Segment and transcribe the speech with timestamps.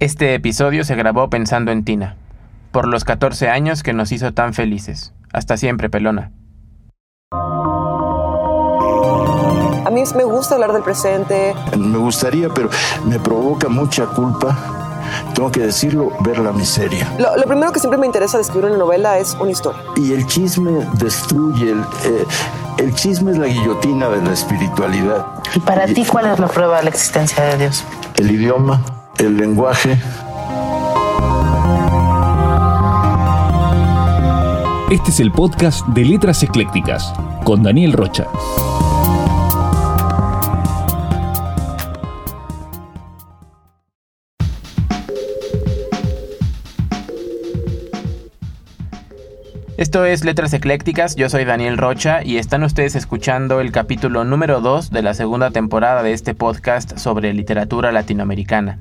[0.00, 2.16] Este episodio se grabó pensando en Tina,
[2.72, 5.12] por los 14 años que nos hizo tan felices.
[5.30, 6.32] Hasta siempre, pelona.
[9.84, 11.54] A mí me gusta hablar del presente.
[11.76, 12.70] Me gustaría, pero
[13.04, 14.56] me provoca mucha culpa.
[15.34, 17.06] Tengo que decirlo, ver la miseria.
[17.18, 19.82] Lo, primero que siempre me interesa de escribir una novela es una historia.
[19.96, 22.24] Y el chisme destruye, el, eh,
[22.78, 25.26] el chisme es la guillotina de la espiritualidad.
[25.54, 27.84] ¿Y para ti cuál es la prueba de la existencia de Dios?
[28.16, 28.82] El idioma
[29.20, 29.98] el lenguaje.
[34.90, 37.12] Este es el podcast de Letras Eclécticas
[37.44, 38.26] con Daniel Rocha.
[49.76, 54.60] Esto es Letras Eclécticas, yo soy Daniel Rocha y están ustedes escuchando el capítulo número
[54.60, 58.78] 2 de la segunda temporada de este podcast sobre literatura latinoamericana.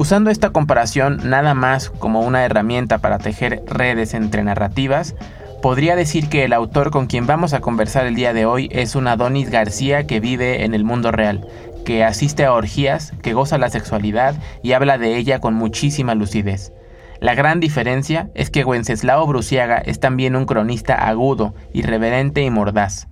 [0.00, 5.14] Usando esta comparación nada más como una herramienta para tejer redes entre narrativas,
[5.60, 8.94] podría decir que el autor con quien vamos a conversar el día de hoy es
[8.94, 11.46] un Adonis García que vive en el mundo real,
[11.84, 16.72] que asiste a orgías, que goza la sexualidad y habla de ella con muchísima lucidez.
[17.20, 23.09] La gran diferencia es que Wenceslao Bruciaga es también un cronista agudo, irreverente y mordaz.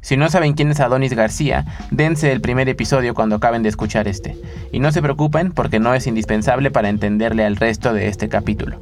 [0.00, 4.08] Si no saben quién es Adonis García, dense el primer episodio cuando acaben de escuchar
[4.08, 4.36] este.
[4.72, 8.80] Y no se preocupen porque no es indispensable para entenderle al resto de este capítulo.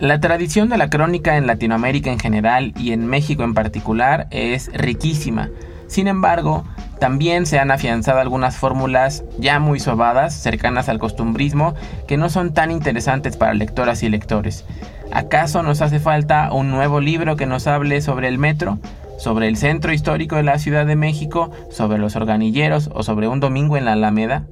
[0.00, 4.70] La tradición de la crónica en Latinoamérica en general y en México en particular es
[4.72, 5.50] riquísima.
[5.88, 6.64] Sin embargo,
[7.00, 11.74] también se han afianzado algunas fórmulas ya muy sobadas, cercanas al costumbrismo,
[12.06, 14.64] que no son tan interesantes para lectoras y lectores.
[15.12, 18.78] ¿Acaso nos hace falta un nuevo libro que nos hable sobre el metro?
[19.18, 21.50] ¿Sobre el centro histórico de la Ciudad de México?
[21.70, 24.46] ¿Sobre los organilleros o sobre un domingo en la Alameda?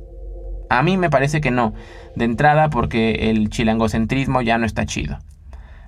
[0.68, 1.74] A mí me parece que no,
[2.16, 5.18] de entrada porque el chilangocentrismo ya no está chido.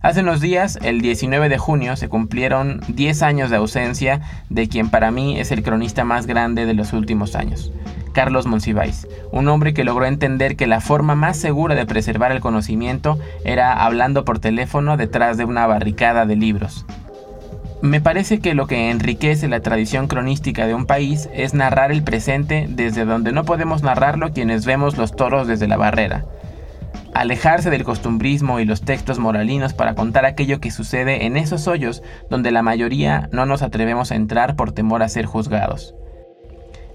[0.01, 4.91] Hace unos días, el 19 de junio, se cumplieron 10 años de ausencia de quien
[4.91, 7.73] para mí es el cronista más grande de los últimos años.
[8.13, 12.41] Carlos Monsiváis, un hombre que logró entender que la forma más segura de preservar el
[12.41, 16.87] conocimiento era hablando por teléfono detrás de una barricada de libros.
[17.83, 22.05] Me parece que lo que enriquece la tradición cronística de un país es narrar el
[22.05, 26.25] presente desde donde no podemos narrarlo quienes vemos los toros desde la barrera.
[27.15, 32.03] Alejarse del costumbrismo y los textos moralinos para contar aquello que sucede en esos hoyos
[32.31, 35.95] donde la mayoría no nos atrevemos a entrar por temor a ser juzgados.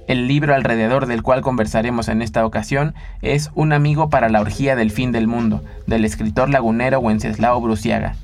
[0.08, 4.76] El libro alrededor del cual conversaremos en esta ocasión es Un amigo para la orgía
[4.76, 8.16] del fin del mundo, del escritor lagunero Wenceslao Bruciaga.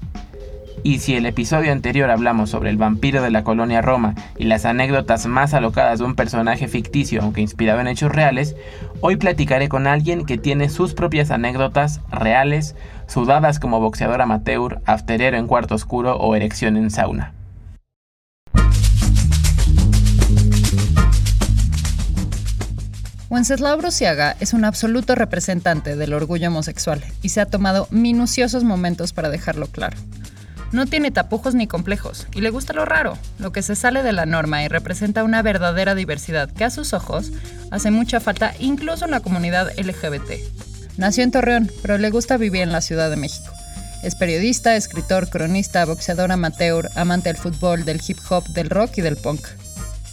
[0.84, 4.66] Y si el episodio anterior hablamos sobre el vampiro de la colonia Roma y las
[4.66, 8.56] anécdotas más alocadas de un personaje ficticio aunque inspirado en hechos reales,
[9.02, 12.76] hoy platicaré con alguien que tiene sus propias anécdotas reales,
[13.08, 17.34] sudadas como boxeador amateur, afterero en cuarto oscuro o erección en sauna.
[23.30, 29.14] Wenceslao Bruciaga es un absoluto representante del orgullo homosexual y se ha tomado minuciosos momentos
[29.14, 29.98] para dejarlo claro.
[30.72, 34.12] No tiene tapujos ni complejos y le gusta lo raro, lo que se sale de
[34.12, 37.32] la norma y representa una verdadera diversidad que a sus ojos
[37.72, 40.34] hace mucha falta incluso en la comunidad LGBT.
[40.98, 43.52] Nació en Torreón, pero le gusta vivir en la Ciudad de México.
[44.04, 49.02] Es periodista, escritor, cronista, boxeador amateur, amante del fútbol, del hip hop, del rock y
[49.02, 49.42] del punk.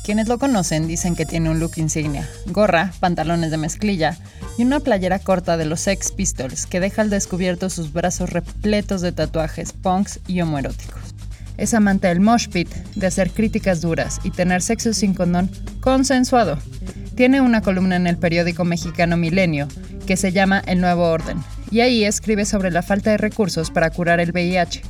[0.07, 4.17] Quienes lo conocen dicen que tiene un look insignia, gorra, pantalones de mezclilla
[4.57, 9.01] y una playera corta de los Sex Pistols que deja al descubierto sus brazos repletos
[9.01, 11.01] de tatuajes, punks y homoeróticos.
[11.57, 15.51] Es amante del mosh pit, de hacer críticas duras y tener sexo sin condón
[15.81, 16.57] consensuado.
[17.17, 19.67] Tiene una columna en el periódico mexicano Milenio
[20.07, 21.43] que se llama El Nuevo Orden
[21.73, 24.83] y ahí escribe sobre la falta de recursos para curar el VIH,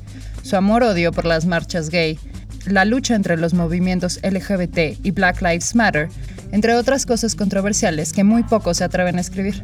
[0.43, 2.19] su amor-odio por las marchas gay,
[2.67, 6.09] la lucha entre los movimientos LGBT y Black Lives Matter,
[6.53, 9.63] entre otras cosas controversiales que muy pocos se atreven a escribir.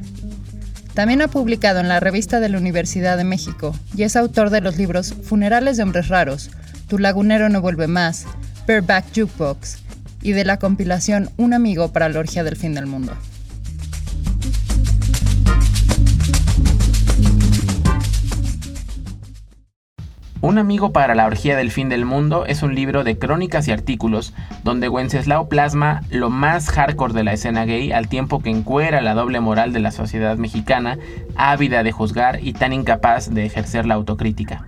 [0.95, 4.61] También ha publicado en la revista de la Universidad de México y es autor de
[4.61, 6.51] los libros Funerales de Hombres Raros,
[6.87, 8.27] Tu Lagunero No Vuelve Más,
[8.67, 9.79] Bareback Jukebox
[10.23, 13.17] y de la compilación Un Amigo para la Orgía del Fin del Mundo.
[20.43, 23.71] Un amigo para la orgía del fin del mundo es un libro de crónicas y
[23.71, 24.35] artículos
[24.65, 29.15] donde Wenceslao plasma lo más hardcore de la escena gay al tiempo que encuera la
[29.15, 30.99] doble moral de la sociedad mexicana,
[31.37, 34.67] ávida de juzgar y tan incapaz de ejercer la autocrítica.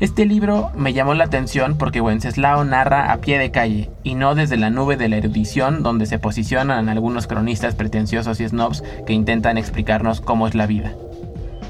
[0.00, 4.34] Este libro me llamó la atención porque Wenceslao narra a pie de calle y no
[4.34, 9.12] desde la nube de la erudición donde se posicionan algunos cronistas pretenciosos y snobs que
[9.12, 10.94] intentan explicarnos cómo es la vida.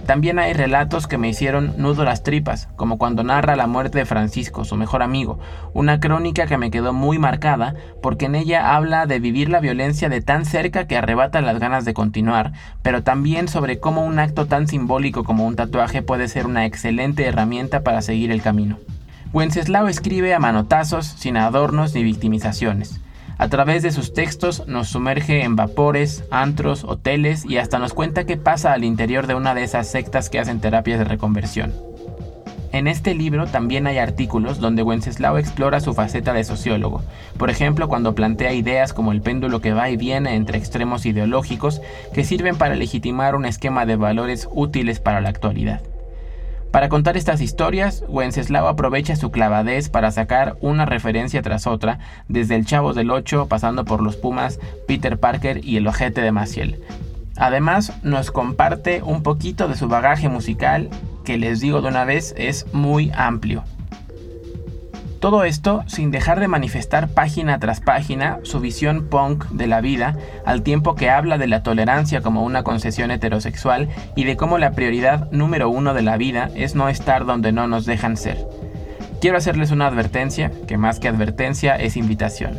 [0.06, 4.06] También hay relatos que me hicieron nudo las tripas, como cuando narra la muerte de
[4.06, 5.38] Francisco, su mejor amigo,
[5.72, 10.08] una crónica que me quedó muy marcada porque en ella habla de vivir la violencia
[10.08, 12.52] de tan cerca que arrebata las ganas de continuar,
[12.82, 17.24] pero también sobre cómo un acto tan simbólico como un tatuaje puede ser una excelente
[17.24, 18.78] herramienta para seguir el camino.
[19.32, 23.00] Wenceslao escribe a manotazos, sin adornos ni victimizaciones.
[23.40, 28.26] A través de sus textos nos sumerge en vapores, antros, hoteles y hasta nos cuenta
[28.26, 31.72] qué pasa al interior de una de esas sectas que hacen terapias de reconversión.
[32.70, 37.02] En este libro también hay artículos donde Wenceslao explora su faceta de sociólogo,
[37.38, 41.80] por ejemplo cuando plantea ideas como el péndulo que va y viene entre extremos ideológicos
[42.12, 45.80] que sirven para legitimar un esquema de valores útiles para la actualidad.
[46.70, 52.54] Para contar estas historias, Wenceslao aprovecha su clavadez para sacar una referencia tras otra, desde
[52.54, 56.80] el Chavo del Ocho pasando por los Pumas, Peter Parker y el ojete de Maciel.
[57.36, 60.90] Además, nos comparte un poquito de su bagaje musical,
[61.24, 63.64] que les digo de una vez es muy amplio.
[65.20, 70.16] Todo esto sin dejar de manifestar página tras página su visión punk de la vida,
[70.46, 74.72] al tiempo que habla de la tolerancia como una concesión heterosexual y de cómo la
[74.72, 78.46] prioridad número uno de la vida es no estar donde no nos dejan ser.
[79.20, 82.58] Quiero hacerles una advertencia, que más que advertencia es invitación.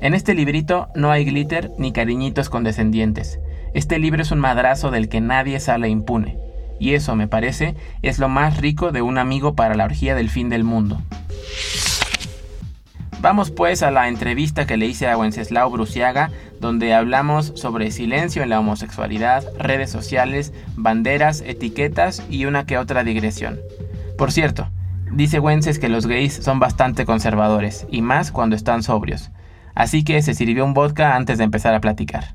[0.00, 3.38] En este librito no hay glitter ni cariñitos condescendientes.
[3.72, 6.38] Este libro es un madrazo del que nadie sale impune.
[6.80, 10.28] Y eso, me parece, es lo más rico de un amigo para la orgía del
[10.28, 11.00] fin del mundo.
[13.20, 16.30] Vamos pues a la entrevista que le hice a Wenceslao Bruciaga,
[16.60, 23.02] donde hablamos sobre silencio en la homosexualidad, redes sociales, banderas, etiquetas y una que otra
[23.02, 23.58] digresión.
[24.18, 24.68] Por cierto,
[25.10, 29.30] dice Wences que los gays son bastante conservadores, y más cuando están sobrios.
[29.74, 32.34] Así que se sirvió un vodka antes de empezar a platicar.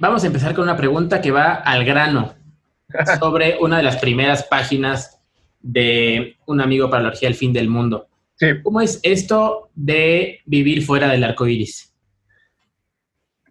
[0.00, 2.34] Vamos a empezar con una pregunta que va al grano
[3.20, 5.20] sobre una de las primeras páginas
[5.60, 8.08] de Un amigo para la orgía del fin del mundo.
[8.62, 11.92] ¿Cómo es esto de vivir fuera del arco iris?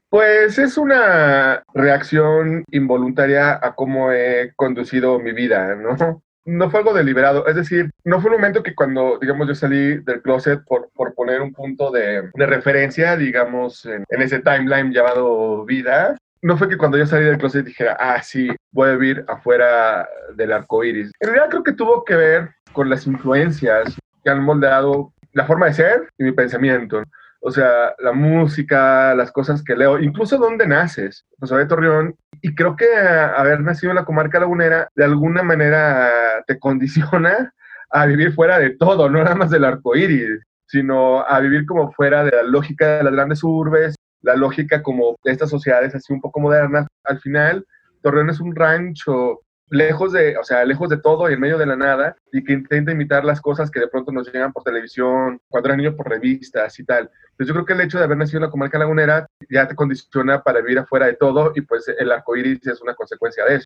[0.09, 6.23] Pues es una reacción involuntaria a cómo he conducido mi vida, ¿no?
[6.45, 9.99] No fue algo deliberado, es decir, no fue un momento que cuando, digamos, yo salí
[9.99, 15.63] del closet por, por poner un punto de, referencia, digamos, en, en, ese timeline llamado
[15.63, 19.25] vida, no fue que cuando yo salí del closet dijera, ah, sí, voy a vivir
[19.27, 21.11] afuera del arco iris.
[21.19, 25.67] En realidad creo que tuvo que ver con las influencias que han moldeado la forma
[25.67, 27.03] de ser y mi pensamiento.
[27.41, 31.25] O sea, la música, las cosas que leo, incluso dónde naces.
[31.39, 32.15] José de Torreón.
[32.41, 36.09] Y creo que haber nacido en la comarca lagunera de alguna manera
[36.47, 37.53] te condiciona
[37.91, 41.91] a vivir fuera de todo, no nada más del arco iris, sino a vivir como
[41.91, 46.13] fuera de la lógica de las grandes urbes la lógica como de estas sociedades así
[46.13, 46.87] un poco modernas.
[47.03, 47.65] Al final,
[48.01, 51.65] Torreón es un rancho lejos de, o sea, lejos de todo y en medio de
[51.65, 55.39] la nada, y que intenta imitar las cosas que de pronto nos llegan por televisión,
[55.47, 57.09] cuando era niño por revistas y tal.
[57.31, 59.75] Entonces yo creo que el hecho de haber nacido en la comarca lagunera ya te
[59.75, 63.55] condiciona para vivir afuera de todo y pues el arco iris es una consecuencia de
[63.55, 63.65] eso.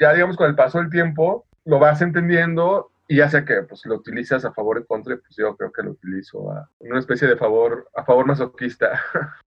[0.00, 3.84] Ya digamos con el paso del tiempo lo vas entendiendo y ya sea que pues
[3.84, 6.98] lo utilizas a favor o en contra, pues yo creo que lo utilizo a una
[6.98, 9.00] especie de favor, a favor masoquista.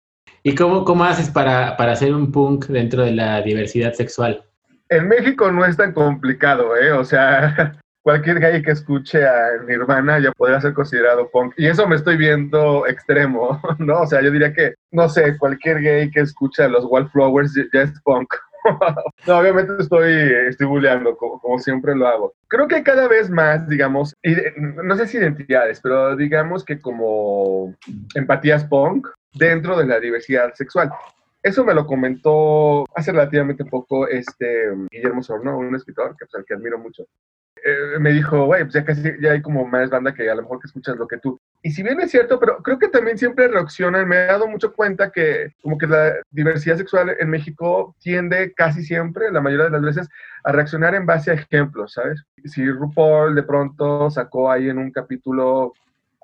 [0.49, 4.43] ¿Y cómo, cómo haces para, para hacer un punk dentro de la diversidad sexual?
[4.89, 6.91] En México no es tan complicado, ¿eh?
[6.91, 11.53] O sea, cualquier gay que escuche a Nirvana ya podría ser considerado punk.
[11.59, 14.01] Y eso me estoy viendo extremo, ¿no?
[14.01, 17.83] O sea, yo diría que, no sé, cualquier gay que escuche a los Wallflowers ya
[17.83, 18.33] es punk.
[19.27, 20.15] no, obviamente estoy,
[20.49, 22.33] estoy bulleando, como, como, siempre lo hago.
[22.49, 24.15] Creo que cada vez más, digamos,
[24.83, 27.75] no sé si identidades, pero digamos que como
[28.15, 30.91] empatías punk dentro de la diversidad sexual.
[31.43, 36.45] Eso me lo comentó hace relativamente poco este Guillermo Sorno, un escritor que, pues, al
[36.45, 37.07] que admiro mucho.
[37.65, 40.43] Eh, me dijo, güey, pues ya casi ya hay como más banda que a lo
[40.43, 41.41] mejor que escuchas lo que tú.
[41.63, 44.73] Y si bien es cierto, pero creo que también siempre reaccionan, me he dado mucho
[44.73, 49.73] cuenta que como que la diversidad sexual en México tiende casi siempre, la mayoría de
[49.73, 50.09] las veces,
[50.45, 52.23] a reaccionar en base a ejemplos, ¿sabes?
[52.45, 55.73] Si RuPaul de pronto sacó ahí en un capítulo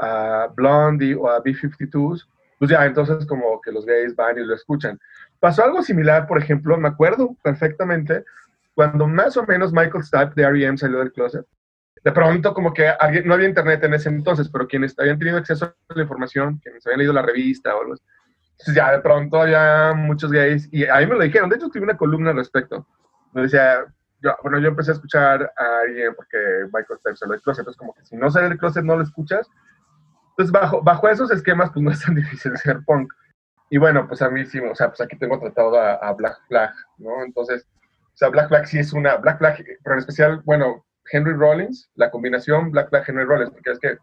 [0.01, 2.27] a Blondie o a B-52s,
[2.65, 4.99] pues ya, entonces como que los gays van y lo escuchan.
[5.39, 8.25] Pasó algo similar, por ejemplo, me acuerdo perfectamente,
[8.73, 10.79] cuando más o menos Michael Stipe de R.E.M.
[10.79, 11.45] salió del closet,
[12.03, 12.91] de pronto como que
[13.27, 16.87] no había internet en ese entonces, pero quienes habían tenido acceso a la información, quienes
[16.87, 18.05] habían leído la revista o algo así,
[18.53, 21.51] Entonces ya de pronto había muchos gays y a mí me lo dijeron.
[21.51, 22.87] De hecho, tuve una columna al respecto.
[23.33, 23.85] Me decía,
[24.23, 26.39] yo, bueno, yo empecé a escuchar a alguien porque
[26.73, 27.61] Michael Stipe salió del closet.
[27.61, 29.51] Entonces, como que si no sale del closet, no lo escuchas.
[30.37, 33.13] Entonces, bajo, bajo esos esquemas, pues no es tan difícil ser punk.
[33.71, 36.73] Y bueno, pues a mí sí, o sea, pues aquí tengo tratado a, Black Flag,
[36.99, 37.25] ¿no?
[37.25, 41.33] Entonces, o sea, Black Flag sí es una, Black Flag, pero en especial, bueno, Henry
[41.33, 43.99] Rollins, la combinación Black Flag Henry Rollins, porque es que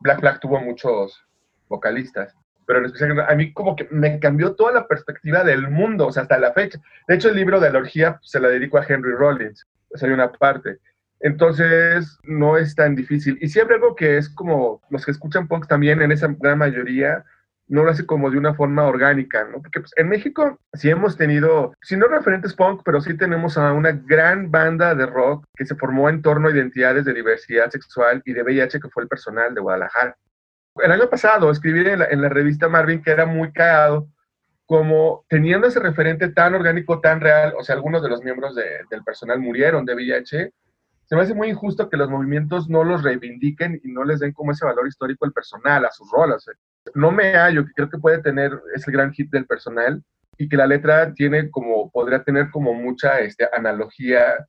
[0.00, 1.22] Black Flag tuvo muchos
[1.68, 2.34] vocalistas,
[2.66, 6.12] pero en especial a mí como que me cambió toda la perspectiva del mundo, o
[6.12, 6.80] sea, hasta la fecha.
[7.08, 10.06] De hecho, el libro de la orgía pues, se la dedico a Henry Rollins, esa
[10.06, 10.78] hay una parte.
[11.20, 13.38] Entonces, no es tan difícil.
[13.40, 17.24] Y siempre algo que es como los que escuchan punk también, en esa gran mayoría,
[17.70, 19.62] no lo hace como de una forma orgánica, ¿no?
[19.62, 23.72] Porque pues, en México sí hemos tenido, si no referentes punk, pero sí tenemos a
[23.72, 28.22] una gran banda de rock que se formó en torno a identidades de diversidad sexual
[28.24, 30.16] y de VIH, que fue el personal de Guadalajara.
[30.76, 34.08] El año pasado escribí en la, revista Marvin que era muy cagado,
[34.66, 38.80] como teniendo ese referente tan orgánico, tan real, o sea, algunos de los miembros de,
[38.90, 40.52] del personal murieron de VIH,
[41.10, 44.32] se me hace muy injusto que los movimientos no los reivindiquen y no les den
[44.32, 46.46] como ese valor histórico al personal, a sus rolas.
[46.94, 50.04] No me hallo, que creo que puede tener ese gran hit del personal
[50.38, 54.46] y que la letra tiene como, podría tener como mucha este, analogía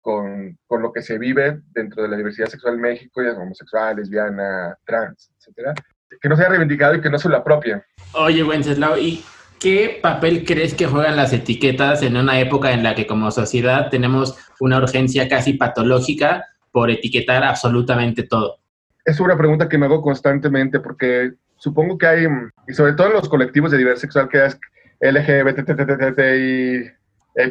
[0.00, 3.94] con, con, lo que se vive dentro de la diversidad sexual en México, ya homosexual,
[3.94, 5.74] lesbiana, trans, etcétera,
[6.20, 7.84] que no sea reivindicado y que no se lo apropie.
[8.14, 9.22] Oye, Wenceslao, ¿y
[9.60, 13.90] qué papel crees que juegan las etiquetas en una época en la que como sociedad
[13.90, 18.58] tenemos una urgencia casi patológica por etiquetar absolutamente todo?
[19.04, 22.26] Es una pregunta que me hago constantemente porque supongo que hay,
[22.66, 24.58] y sobre todo en los colectivos de diversidad sexual, que es
[25.00, 26.90] LGBTTTTI,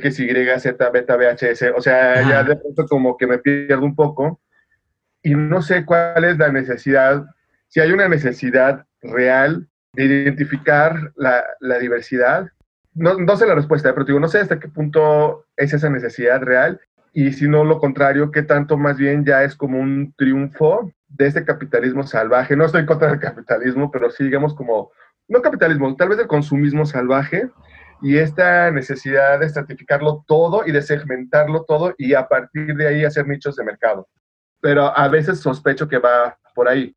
[0.01, 4.41] XY, Z, beta, VHS, o sea, ya de pronto como que me pierdo un poco
[5.21, 7.23] y no sé cuál es la necesidad,
[7.67, 9.67] si hay una necesidad real
[10.03, 11.43] identificar la,
[11.79, 12.49] diversidad.
[12.93, 16.41] No, no, sé la respuesta, pero digo, no sé hasta qué punto es esa necesidad
[16.41, 16.79] real
[17.13, 21.27] y si no lo contrario, qué tanto más bien ya es como un triunfo de
[21.27, 22.55] este capitalismo salvaje.
[22.55, 24.91] No estoy contra del capitalismo, pero sí digamos como,
[25.27, 27.49] no capitalismo, tal vez del consumismo salvaje
[28.01, 33.03] y esta necesidad de estratificarlo todo y de segmentarlo todo y a partir de ahí
[33.03, 34.07] hacer nichos de mercado.
[34.61, 36.95] Pero a veces sospecho que va por ahí.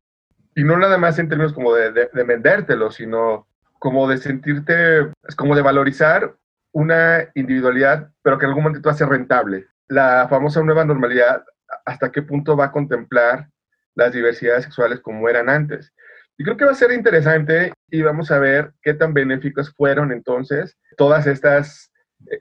[0.55, 3.47] Y no nada más en términos como de, de, de vendértelo, sino
[3.79, 6.35] como de sentirte, es como de valorizar
[6.71, 9.67] una individualidad, pero que en algún momento hace rentable.
[9.87, 11.43] La famosa nueva normalidad,
[11.85, 13.49] ¿hasta qué punto va a contemplar
[13.95, 15.93] las diversidades sexuales como eran antes?
[16.37, 20.11] Y creo que va a ser interesante y vamos a ver qué tan benéficas fueron
[20.11, 21.91] entonces todas estas,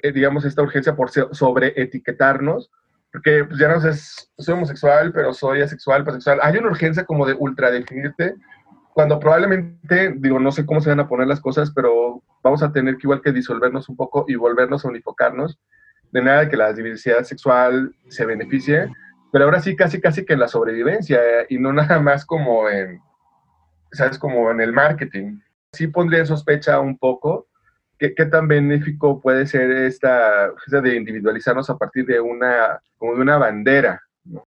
[0.02, 2.70] eh, digamos, esta urgencia por sobre etiquetarnos,
[3.12, 3.92] porque pues, ya no sé,
[4.38, 6.40] soy homosexual, pero soy asexual, pansexual.
[6.42, 8.36] Hay una urgencia como de ultradefinirte,
[8.94, 12.72] cuando probablemente, digo, no sé cómo se van a poner las cosas, pero vamos a
[12.72, 15.58] tener que igual que disolvernos un poco y volvernos a unificarnos.
[16.10, 18.90] De nada que la diversidad sexual se beneficie,
[19.30, 23.00] pero ahora sí casi casi que en la sobrevivencia y no nada más como en,
[23.92, 24.18] ¿sabes?
[24.18, 25.38] Como en el marketing.
[25.72, 27.46] Sí pondría en sospecha un poco
[28.02, 33.20] qué, qué tan benéfico puede ser esta de individualizarnos a partir de una, como de
[33.20, 34.02] una bandera.
[34.24, 34.40] ¿no?
[34.40, 34.46] O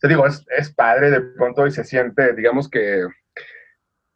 [0.00, 3.06] sea, digo, es, es padre de pronto y se siente, digamos que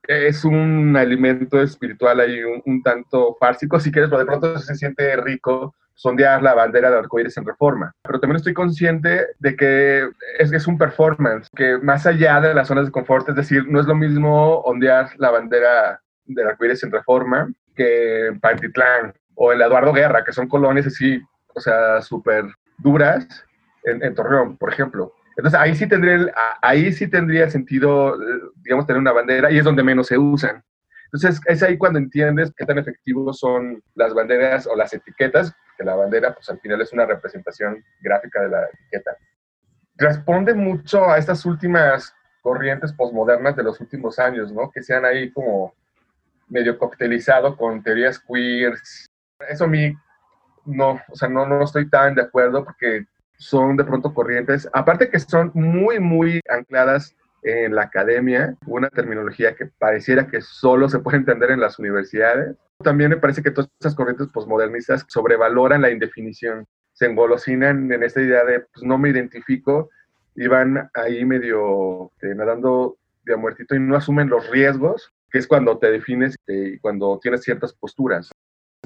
[0.03, 4.75] es un alimento espiritual ahí un, un, tanto fársico, si quieres, pero de pronto se
[4.75, 7.93] siente rico sondear la bandera de arcoíris en reforma.
[8.03, 12.69] Pero también estoy consciente de que es, es un performance, que más allá de las
[12.69, 16.93] zonas de confort, es decir, no es lo mismo ondear la bandera del arcoíris en
[16.93, 21.23] reforma que en Pantitlán o en la Eduardo Guerra, que son colonias así,
[21.55, 22.45] o sea, súper
[22.77, 23.27] duras,
[23.85, 25.15] en, en Torreón, por ejemplo.
[25.37, 28.19] Entonces ahí sí tendría, ahí sí tendría sentido,
[28.57, 30.65] digamos, tener una bandera y es donde menos se usan.
[31.05, 35.85] Entonces es ahí cuando entiendes qué tan efectivos son las banderas o las etiquetas, que
[35.85, 39.17] la bandera pues al final es una representación gráfica de la etiqueta.
[39.95, 44.71] Responde mucho a estas últimas corrientes posmodernas de los últimos años, ¿no?
[44.73, 45.73] Que se han ahí como
[46.49, 49.07] medio coctelizado con teorías queers.
[49.49, 49.95] Eso a mí
[50.65, 53.07] no, o sea, no, no estoy tan de acuerdo porque
[53.39, 59.55] son de pronto corrientes, aparte que son muy, muy ancladas en la academia, una terminología
[59.55, 62.57] que pareciera que solo se puede entender en las universidades.
[62.83, 68.21] También me parece que todas estas corrientes posmodernistas sobrevaloran la indefinición, se engolosinan en esta
[68.21, 69.89] idea de pues no me identifico
[70.35, 75.39] y van ahí medio eh, nadando de a muertito y no asumen los riesgos, que
[75.39, 78.31] es cuando te defines y eh, cuando tienes ciertas posturas.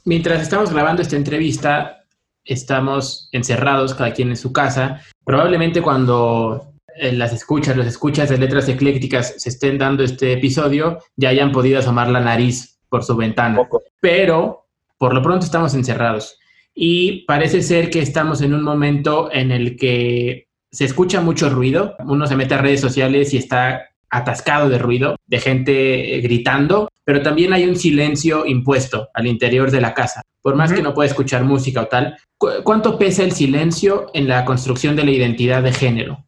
[0.05, 2.05] Mientras estamos grabando esta entrevista,
[2.45, 5.01] estamos encerrados, cada quien en su casa.
[5.25, 10.99] Probablemente cuando eh, las escuchas, los escuchas de letras eclécticas se estén dando este episodio,
[11.17, 13.57] ya hayan podido asomar la nariz por su ventana.
[13.57, 13.83] Poco.
[14.01, 14.67] Pero
[14.99, 16.39] por lo pronto estamos encerrados.
[16.75, 21.97] Y parece ser que estamos en un momento en el que se escucha mucho ruido.
[22.07, 26.89] Uno se mete a redes sociales y está atascado de ruido, de gente eh, gritando,
[27.05, 30.23] pero también hay un silencio impuesto al interior de la casa.
[30.43, 34.29] Por más que no pueda escuchar música o tal, ¿cu- ¿cuánto pesa el silencio en
[34.29, 36.27] la construcción de la identidad de género?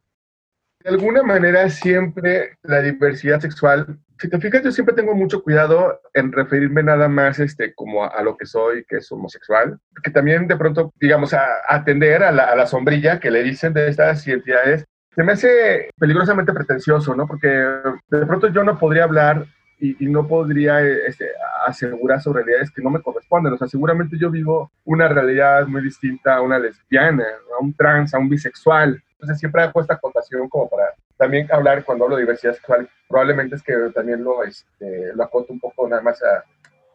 [0.82, 6.00] De alguna manera siempre la diversidad sexual, si te fijas, yo siempre tengo mucho cuidado
[6.14, 10.10] en referirme nada más este, como a, a lo que soy, que es homosexual, que
[10.10, 13.88] también de pronto, digamos, a, atender a la, a la sombrilla que le dicen de
[13.88, 17.26] estas identidades, se me hace peligrosamente pretencioso, ¿no?
[17.26, 19.46] Porque de pronto yo no podría hablar
[19.78, 21.28] y, no podría este,
[21.66, 23.52] asegurar sobre realidades que no me corresponden.
[23.52, 27.24] O sea, seguramente yo vivo una realidad muy distinta a una lesbiana,
[27.58, 29.02] a un trans, a un bisexual.
[29.12, 32.88] Entonces siempre hago esta acotación como para también hablar cuando hablo de diversidad sexual.
[33.08, 36.44] Probablemente es que también lo, este, lo acoto un poco nada más a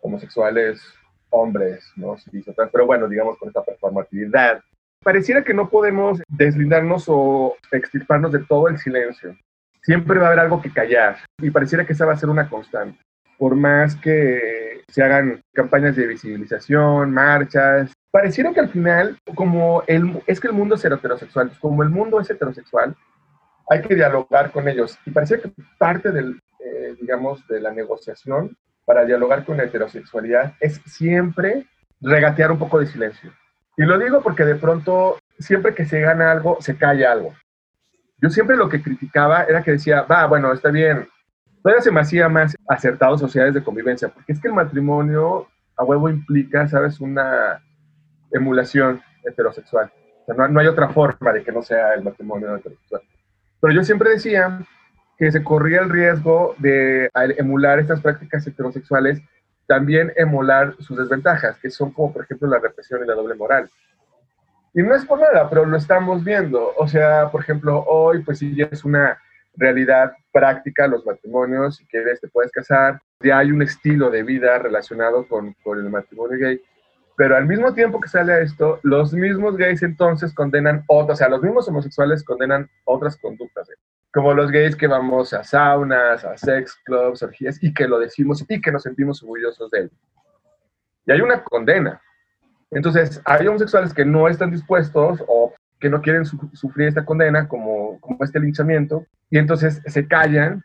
[0.02, 0.82] homosexuales
[1.32, 2.16] hombres, ¿no?
[2.72, 4.62] Pero bueno, digamos con esta performatividad.
[5.04, 9.36] Pareciera que no podemos deslindarnos o extirparnos de todo el silencio.
[9.82, 12.50] Siempre va a haber algo que callar y pareciera que esa va a ser una
[12.50, 13.00] constante.
[13.38, 20.22] Por más que se hagan campañas de visibilización, marchas, pareciera que al final, como el,
[20.28, 22.96] es que el mundo es heterosexual, como el mundo es heterosexual,
[23.70, 25.00] hay que dialogar con ellos.
[25.06, 30.56] Y pareciera que parte del, eh, digamos, de la negociación para dialogar con la heterosexualidad
[30.60, 31.68] es siempre
[32.02, 33.32] regatear un poco de silencio.
[33.80, 37.34] Y lo digo porque de pronto, siempre que se gana algo, se calla algo.
[38.18, 41.08] Yo siempre lo que criticaba era que decía, va, bueno, está bien.
[41.64, 45.86] Todavía se me hacía más acertado sociedades de convivencia, porque es que el matrimonio a
[45.86, 47.64] huevo implica, ¿sabes?, una
[48.34, 49.90] emulación heterosexual.
[50.24, 53.02] O sea, no, no hay otra forma de que no sea el matrimonio heterosexual.
[53.62, 54.60] Pero yo siempre decía
[55.18, 59.22] que se corría el riesgo de emular estas prácticas heterosexuales,
[59.70, 63.70] también emular sus desventajas, que son como, por ejemplo, la represión y la doble moral.
[64.74, 66.74] Y no es por nada, pero lo estamos viendo.
[66.76, 69.20] O sea, por ejemplo, hoy pues sí es una
[69.56, 74.58] realidad práctica los matrimonios, si quieres te puedes casar, ya hay un estilo de vida
[74.58, 76.60] relacionado con, con el matrimonio gay,
[77.20, 81.28] pero al mismo tiempo que sale esto, los mismos gays entonces condenan otras, o sea,
[81.28, 83.74] los mismos homosexuales condenan otras conductas, ¿eh?
[84.14, 88.46] como los gays que vamos a saunas, a sex clubs, orgías, y que lo decimos
[88.48, 89.92] y que nos sentimos orgullosos de él.
[91.08, 92.02] Y hay una condena.
[92.72, 97.50] Entonces, hay homosexuales que no están dispuestos o que no quieren su sufrir esta condena,
[97.50, 100.64] como, como este linchamiento, y entonces se callan,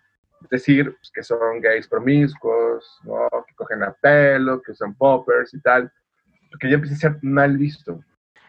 [0.49, 3.29] decir pues, que son gays promiscuos, ¿no?
[3.45, 5.91] que cogen a pelo, que usan poppers y tal,
[6.55, 8.01] porque ya empieza a ser mal visto.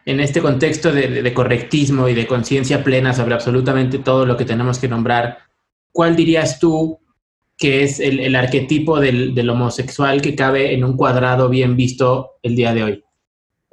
[0.04, 4.36] En este contexto de, de, de correctismo y de conciencia plena sobre absolutamente todo lo
[4.36, 5.38] que tenemos que nombrar,
[5.90, 7.00] ¿cuál dirías tú
[7.58, 12.38] que es el, el arquetipo del, del homosexual que cabe en un cuadrado bien visto
[12.42, 13.02] el día de hoy?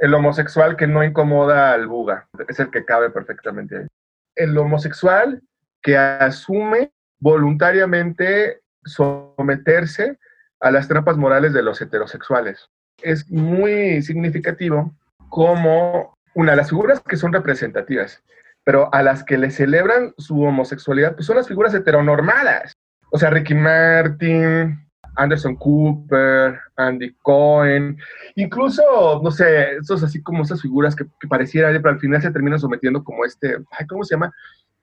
[0.03, 3.87] el homosexual que no incomoda al buga, es el que cabe perfectamente ahí.
[4.35, 5.41] El homosexual
[5.81, 10.19] que asume voluntariamente someterse
[10.59, 12.69] a las trampas morales de los heterosexuales.
[13.03, 14.93] Es muy significativo
[15.29, 18.23] como una de las figuras que son representativas,
[18.63, 22.73] pero a las que le celebran su homosexualidad, pues son las figuras heteronormadas.
[23.11, 24.79] O sea, Ricky Martin,
[25.15, 27.97] Anderson Cooper, Andy Cohen,
[28.35, 32.31] incluso, no sé, esos así como esas figuras que, que pareciera, pero al final se
[32.31, 34.33] terminan sometiendo como este, ¿cómo se llama?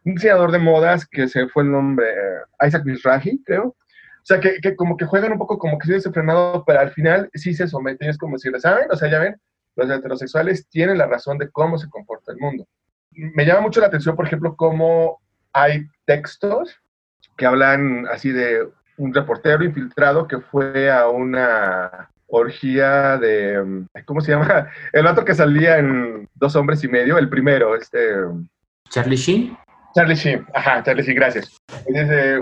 [0.04, 2.06] Un diseñador de modas que se fue el nombre,
[2.64, 3.74] Isaac Mizrahi, creo.
[4.30, 7.28] O sea, que, como que juegan un poco como que se frenado, pero al final
[7.34, 8.86] sí se someten, es como si, ¿saben?
[8.88, 9.34] O sea, ya ven,
[9.74, 12.64] los heterosexuales tienen la razón de cómo se comporta el mundo.
[13.10, 15.20] Me llama mucho la atención, por ejemplo, cómo
[15.52, 16.78] hay textos
[17.36, 24.30] que hablan así de un reportero infiltrado que fue a una orgía de, ¿cómo se
[24.30, 24.68] llama?
[24.92, 28.14] El otro que salía en Dos Hombres y Medio, el primero, este...
[28.90, 29.58] Charlie Sheen.
[29.94, 31.56] Charlie Sheen, ajá, Charlie Sheen, gracias.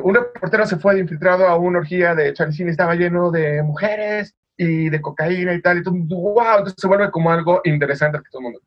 [0.03, 4.35] Un reportero se fue infiltrado a una orgía de Charlie Sheen, estaba lleno de mujeres
[4.57, 8.31] y de cocaína y tal, y todo, wow, entonces se vuelve como algo interesante que
[8.31, 8.61] todo el mundo.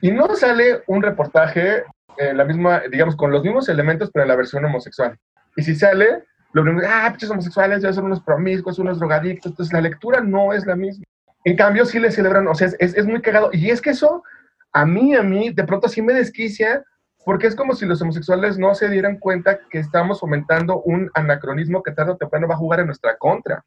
[0.00, 1.84] Y no sale un reportaje,
[2.16, 5.16] eh, la misma, digamos, con los mismos elementos, pero en la versión homosexual.
[5.54, 9.72] Y si sale, lo primero, ah, pinches homosexuales, ya son unos promiscuos, unos drogadictos, entonces
[9.72, 11.04] la lectura no es la misma.
[11.44, 13.50] En cambio, sí le celebran, o sea, es, es, muy cagado.
[13.52, 14.24] Y es que eso,
[14.72, 16.82] a mí, a mí, de pronto sí me desquicia,
[17.26, 21.82] porque es como si los homosexuales no se dieran cuenta que estamos fomentando un anacronismo
[21.82, 23.64] que tarde o temprano va a jugar en nuestra contra.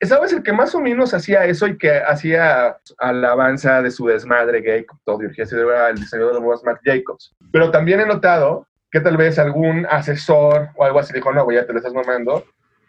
[0.00, 4.60] ¿Sabes el que más o menos hacía eso y que hacía alabanza de su desmadre
[4.60, 7.34] gay, todo el diseñador de modas Mark Jacobs?
[7.50, 11.56] Pero también he notado que tal vez algún asesor o algo así dijo, no, güey,
[11.56, 12.44] ya te lo estás mamando.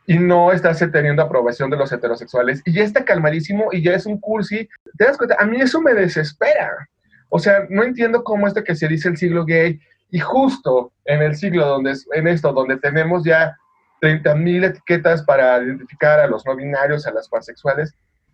[0.06, 4.06] y no estás teniendo aprobación de los heterosexuales y ya está calmadísimo y ya es
[4.06, 4.70] un cursi.
[5.00, 5.36] ¿Te das cuenta?
[5.40, 6.88] A mí eso me desespera.
[7.30, 9.80] O sea, no entiendo cómo esto que se dice el siglo gay
[10.12, 13.56] y justo en el siglo donde, en esto, donde tenemos ya
[14.02, 17.94] 30.000 etiquetas para identificar a los no binarios, a las pansexuales,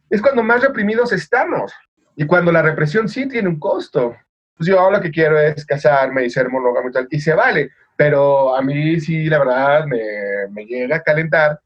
[0.10, 1.74] es cuando más reprimidos estamos
[2.16, 4.16] y cuando la represión sí tiene un costo.
[4.58, 7.72] Pues yo lo que quiero es casarme y ser monógamo y tal, y se vale,
[7.98, 10.00] pero a mí sí, la verdad, me,
[10.52, 11.60] me llega a calentar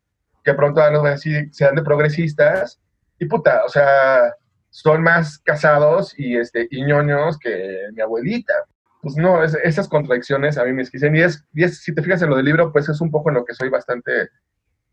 [0.44, 2.80] que pronto van a decir, sean de progresistas,
[3.20, 4.34] y puta, o sea,
[4.70, 8.54] son más casados y, este, y ñoños que mi abuelita.
[9.02, 11.16] Pues no, esas contradicciones a mí me esquicen.
[11.16, 13.30] Y es, y es, si te fijas en lo del libro, pues es un poco
[13.30, 14.30] en lo que soy bastante,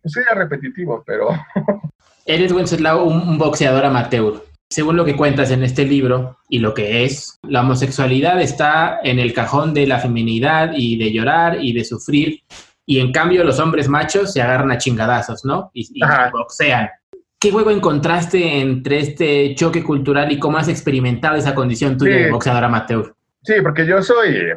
[0.03, 1.29] pues soy repetitivo, pero...
[2.27, 4.43] Eres, Wenceslao, un, un boxeador amateur.
[4.69, 9.21] Según lo que cuentas en este libro y lo que es, la homosexualidad está en
[9.21, 12.43] el cajón de la feminidad y de llorar y de sufrir
[12.87, 15.71] y en cambio los hombres machos se agarran a chingadazos, ¿no?
[15.75, 16.01] Y, y
[16.33, 16.89] boxean.
[17.39, 22.31] ¿Qué juego encontraste entre este choque cultural y cómo has experimentado esa condición tuya de
[22.31, 23.15] boxeador amateur?
[23.43, 24.53] Sí, porque yo soy,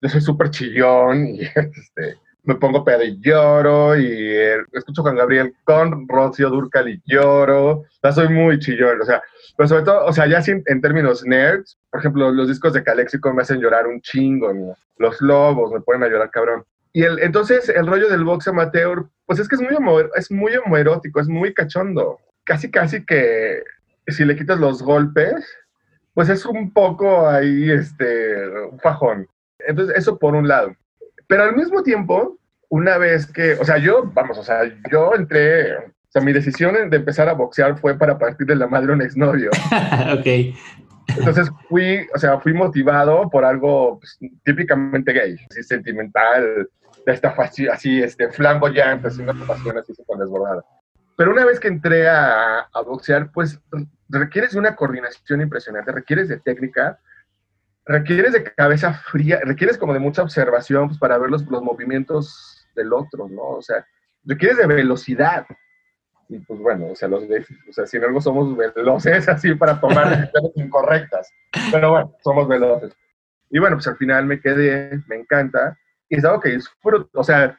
[0.00, 5.16] yo soy súper chillón y este, me pongo pedo y lloro y eh, escucho Juan
[5.16, 7.70] Gabriel con Rocío Durcal y lloro.
[7.70, 9.22] O sea, soy muy chillón, o sea,
[9.56, 12.82] pero sobre todo, o sea, ya sin, en términos nerds, por ejemplo, los discos de
[12.82, 14.76] Calexico me hacen llorar un chingo, ¿no?
[14.98, 16.64] los lobos me ponen a llorar cabrón.
[16.94, 19.74] Y el, entonces el rollo del box amateur, pues es que es muy,
[20.14, 22.20] es muy homoerótico, es muy cachondo.
[22.44, 23.62] Casi, casi que
[24.06, 25.44] si le quitas los golpes,
[26.14, 29.26] pues es un poco ahí, este, un fajón.
[29.66, 30.72] Entonces, eso por un lado.
[31.26, 35.76] Pero al mismo tiempo, una vez que, o sea, yo, vamos, o sea, yo entré,
[35.76, 38.92] o sea, mi decisión de empezar a boxear fue para partir de la madre de
[38.92, 39.50] un exnovio.
[40.16, 40.54] ok.
[41.08, 46.68] Entonces fui, o sea, fui motivado por algo pues, típicamente gay, así sentimental,
[47.06, 47.34] de esta
[47.72, 50.64] así, este, flamboyante, así una pasión así súper desbordada.
[51.16, 53.60] Pero una vez que entré a, a, boxear, pues
[54.08, 56.98] requieres de una coordinación impresionante, requieres de técnica,
[57.84, 62.66] requieres de cabeza fría, requieres como de mucha observación pues, para ver los, los movimientos
[62.74, 63.42] del otro, ¿no?
[63.42, 63.86] O sea,
[64.24, 65.46] requieres de velocidad.
[66.28, 70.08] Y pues bueno, o sea, los o sea, sin algo somos veloces así para tomar
[70.18, 71.30] decisiones incorrectas.
[71.70, 72.96] Pero bueno, somos veloces.
[73.50, 77.24] Y bueno, pues al final me quedé, me encanta y es algo que disfruto, o
[77.24, 77.58] sea,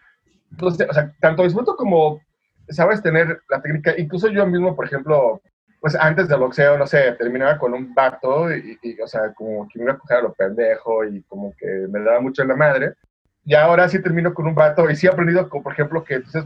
[0.51, 2.21] entonces, o sea, tanto disfruto como
[2.69, 5.41] sabes tener la técnica, incluso yo mismo, por ejemplo,
[5.80, 9.67] pues antes del boxeo, no sé, terminaba con un vato y, y, o sea, como
[9.67, 12.47] que me iba a coger a lo pendejo y como que me daba mucho en
[12.47, 12.93] la madre.
[13.43, 16.15] Y ahora sí termino con un vato y sí he aprendido, como, por ejemplo, que
[16.15, 16.43] entonces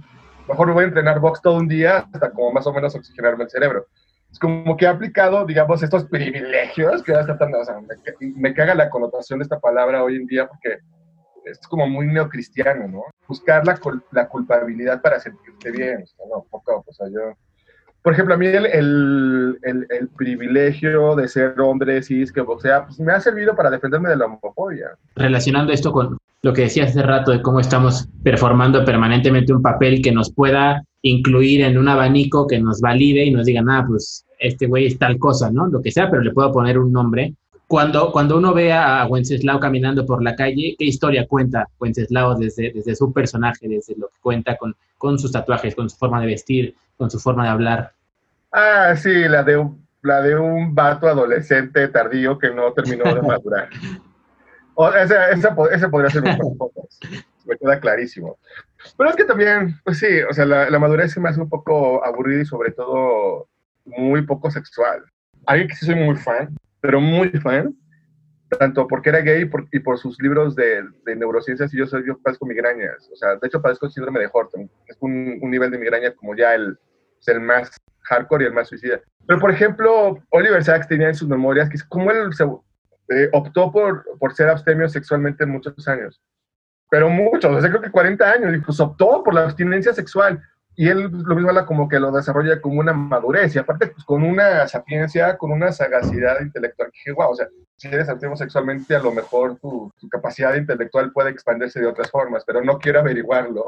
[0.50, 3.46] mejor me voy a entrenar box todo un día hasta como más o menos oxigenarme
[3.46, 3.88] el cerebro.
[4.32, 7.96] Es como que he aplicado, digamos, estos privilegios que hasta tan, o sea, me,
[8.36, 10.80] me caga la connotación de esta palabra hoy en día porque
[11.46, 13.04] es como muy neocristiano, ¿no?
[13.28, 13.80] Buscar la,
[14.12, 17.34] la culpabilidad para sentirte bien, o sea, no, poco, o sea, yo...
[18.02, 23.00] Por ejemplo, a mí el, el, el, privilegio de ser hombre cis que boxea, pues
[23.00, 24.92] me ha servido para defenderme de la homofobia.
[25.16, 30.02] Relacionando esto con lo que decías hace rato de cómo estamos performando permanentemente un papel
[30.02, 34.26] que nos pueda incluir en un abanico que nos valide y nos diga, nada, pues
[34.40, 35.68] este güey es tal cosa, ¿no?
[35.68, 37.34] Lo que sea, pero le puedo poner un nombre
[37.70, 42.72] cuando, cuando uno ve a Wenceslao caminando por la calle, ¿qué historia cuenta Wenceslao desde,
[42.72, 46.26] desde su personaje, desde lo que cuenta con, con sus tatuajes, con su forma de
[46.26, 47.94] vestir, con su forma de hablar?
[48.52, 53.22] Ah, sí, la de un, la de un vato adolescente tardío que no terminó de
[53.28, 53.70] madurar.
[54.76, 56.88] O, esa, esa, ese podría ser un poco,
[57.46, 58.38] me queda clarísimo.
[58.98, 61.50] Pero es que también, pues sí, o sea, la, la madurez se me hace un
[61.50, 63.48] poco aburrida y sobre todo
[63.86, 65.04] muy poco sexual.
[65.46, 67.76] Alguien que sí soy muy fan pero muy fan,
[68.58, 72.06] tanto porque era gay por, y por sus libros de, de, neurociencias, y yo, soy,
[72.06, 75.52] yo padezco migrañas, o sea, de hecho padezco el síndrome de Horton, es un, un
[75.52, 76.78] nivel de migraña como ya el,
[77.28, 77.70] el más
[78.04, 79.00] hardcore y el más suicida.
[79.28, 82.44] Pero, por ejemplo, Oliver Sacks tenía en sus memorias que es como él se,
[83.10, 86.22] eh, optó por, por ser abstemio sexualmente muchos años,
[86.90, 90.42] pero muchos, o sea, creo que 40 años, y pues optó por la abstinencia sexual
[90.80, 93.88] y él pues, lo mismo habla como que lo desarrolla como una madurez y aparte
[93.88, 98.36] pues con una sapiencia, con una sagacidad intelectual que wow, o sea, si eres activo
[98.38, 102.80] sexualmente a lo mejor tu, tu, capacidad intelectual puede expandirse de otras formas, pero no
[102.80, 103.66] quiero averiguarlo.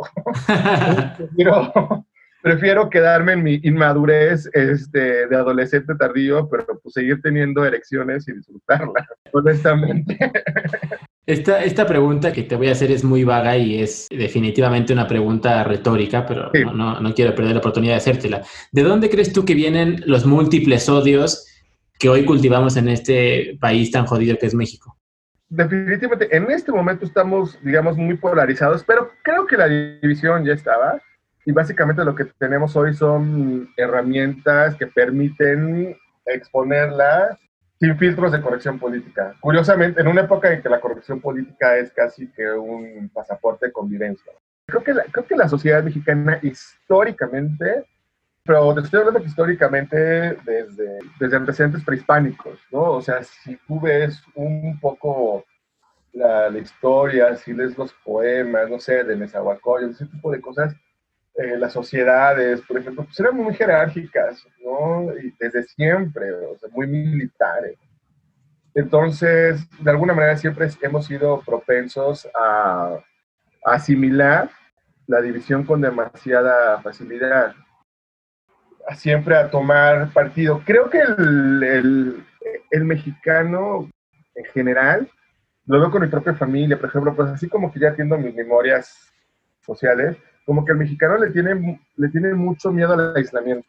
[1.18, 2.06] prefiero,
[2.42, 8.34] prefiero, quedarme en mi inmadurez este, de adolescente tardío, pero pues seguir teniendo erecciones y
[8.34, 10.18] disfrutarla, honestamente.
[11.26, 15.08] Esta, esta pregunta que te voy a hacer es muy vaga y es definitivamente una
[15.08, 16.64] pregunta retórica, pero sí.
[16.64, 18.42] no, no, quiero perder la oportunidad de hacértela.
[18.72, 21.48] ¿De dónde crees tú que vienen los múltiples odios
[22.00, 24.98] que hoy cultivamos en este país tan jodido que es México?
[25.52, 31.02] Definitivamente, en este momento estamos, digamos, muy polarizados, pero creo que la división ya estaba.
[31.52, 37.38] Y básicamente lo que tenemos hoy son herramientas que permiten exponerla
[37.78, 39.36] sin filtros de corrección política.
[39.42, 43.74] Curiosamente, en una época en que la corrección política es casi que un pasaporte de
[43.74, 44.32] convivencia.
[44.66, 47.84] Creo que la, creo que la sociedad mexicana históricamente,
[48.46, 52.92] pero te estoy hablando históricamente desde, desde antecedentes prehispánicos, ¿no?
[52.92, 55.44] O sea, si tú ves un poco
[56.14, 60.74] la, la historia, si lees los poemas, no sé, de Nezahualcóyotl, ese tipo de cosas,
[61.36, 65.14] eh, las sociedades, por ejemplo, pues eran muy jerárquicas, ¿no?
[65.18, 67.78] Y desde siempre, o sea, muy militares.
[68.74, 73.00] Entonces, de alguna manera siempre hemos sido propensos a,
[73.64, 74.50] asimilar
[75.08, 77.54] la división con demasiada facilidad,
[78.96, 80.62] siempre a tomar partido.
[80.66, 82.26] Creo que el,
[82.86, 83.90] mexicano
[84.36, 85.10] en general,
[85.66, 88.34] lo veo con mi propia familia, por ejemplo, pues así como que ya atiendo mis
[88.34, 89.12] memorias
[89.66, 93.68] sociales, como que el mexicano le tiene, le tiene mucho miedo al aislamiento.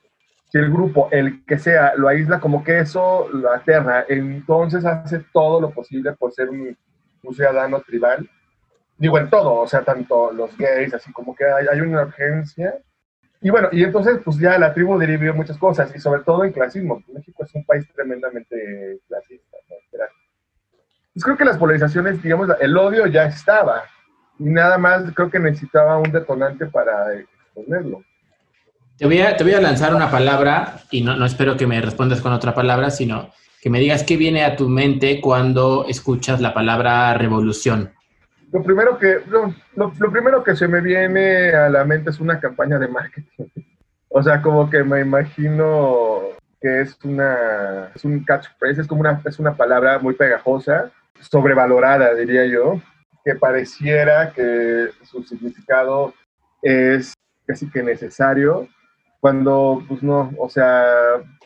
[0.51, 5.25] Si el grupo, el que sea, lo aísla, como que eso lo aterra, entonces hace
[5.33, 6.77] todo lo posible por ser un,
[7.23, 8.29] un ciudadano tribal.
[8.99, 12.75] Digo, en todo, o sea, tanto los gays, así como que hay, hay una urgencia.
[13.41, 16.53] Y bueno, y entonces, pues ya la tribu derivió muchas cosas, y sobre todo en
[16.53, 17.03] clasismo.
[17.13, 19.57] México es un país tremendamente clasista.
[19.69, 19.77] ¿no?
[21.13, 23.85] Pues creo que las polarizaciones, digamos, el odio ya estaba,
[24.39, 28.03] y nada más creo que necesitaba un detonante para exponerlo.
[28.97, 31.81] Te voy a, te voy a lanzar una palabra y no, no espero que me
[31.81, 36.41] respondas con otra palabra, sino que me digas qué viene a tu mente cuando escuchas
[36.41, 37.93] la palabra revolución.
[38.53, 42.21] Lo primero que, lo, lo, lo primero que se me viene a la mente es
[42.21, 43.47] una campaña de marketing.
[44.09, 46.21] O sea, como que me imagino
[46.61, 50.91] que es una es un catchphrase, es como una es una palabra muy pegajosa,
[51.21, 52.81] sobrevalorada diría yo,
[53.25, 56.15] que pareciera que su significado
[56.63, 57.15] es
[57.47, 58.69] casi que necesario,
[59.21, 60.85] cuando, pues no, o sea,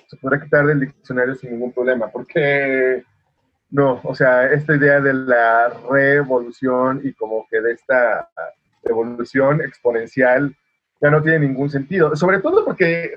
[0.06, 3.02] se podrá quitar del diccionario sin ningún problema, porque
[3.70, 8.28] no, o sea, esta idea de la revolución y como que de esta
[8.82, 10.54] revolución exponencial
[11.00, 13.12] ya no tiene ningún sentido, sobre todo porque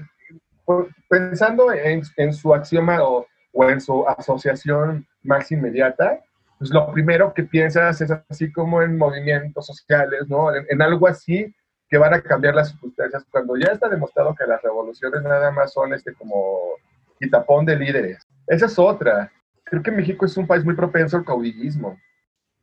[1.08, 6.20] pensando en, en su axioma o, o en su asociación más inmediata,
[6.60, 10.54] pues lo primero que piensas es así como en movimientos sociales, ¿no?
[10.54, 11.56] En, algo así
[11.88, 15.72] que van a cambiar las circunstancias, cuando ya está demostrado que las revoluciones nada más
[15.72, 16.76] son este como
[17.18, 18.28] quitapón de líderes.
[18.46, 19.32] Esa es otra.
[19.64, 21.98] Creo que México es un país muy propenso al caudillismo.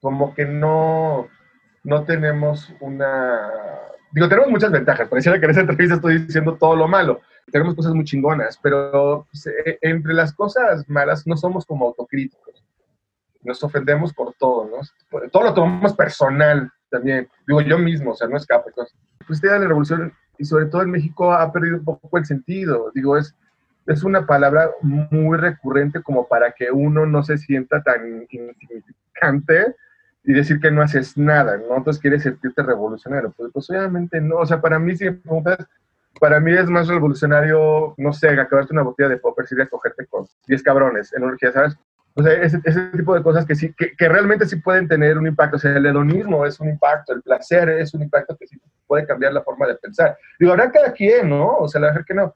[0.00, 1.28] Como que no,
[1.82, 3.50] no tenemos una...
[4.12, 5.08] Digo, tenemos muchas ventajas.
[5.08, 7.22] Pareciera que en esa entrevista estoy diciendo todo lo malo.
[7.50, 9.48] Tenemos cosas muy chingonas, pero pues,
[9.80, 12.65] entre las cosas malas no somos como autocríticos
[13.46, 15.28] nos ofendemos por todo, ¿no?
[15.30, 17.28] Todo lo tomamos personal también.
[17.46, 18.70] Digo, yo mismo, o sea, no escape.
[19.26, 22.26] Pues idea de la revolución, y sobre todo en México, ha perdido un poco el
[22.26, 22.90] sentido.
[22.94, 23.34] Digo, es,
[23.86, 29.74] es una palabra muy recurrente como para que uno no se sienta tan insignificante
[30.24, 31.76] y decir que no haces nada, ¿no?
[31.76, 33.32] Entonces quieres sentirte revolucionario.
[33.36, 34.38] Pues, pues obviamente no.
[34.38, 35.58] O sea, para mí, si me preguntas,
[36.18, 40.06] para mí es más revolucionario, no sé, acabarte una botella de popper, ir a cogerte
[40.06, 41.76] con 10 cabrones en una ¿sabes?
[42.18, 45.18] O sea, ese, ese, tipo de cosas que sí, que, que, realmente sí pueden tener
[45.18, 45.56] un impacto.
[45.56, 49.06] O sea, el hedonismo es un impacto, el placer es un impacto que sí puede
[49.06, 50.16] cambiar la forma de pensar.
[50.40, 51.56] Digo, habrá cada quien, ¿no?
[51.58, 52.34] O sea, la verdad que no.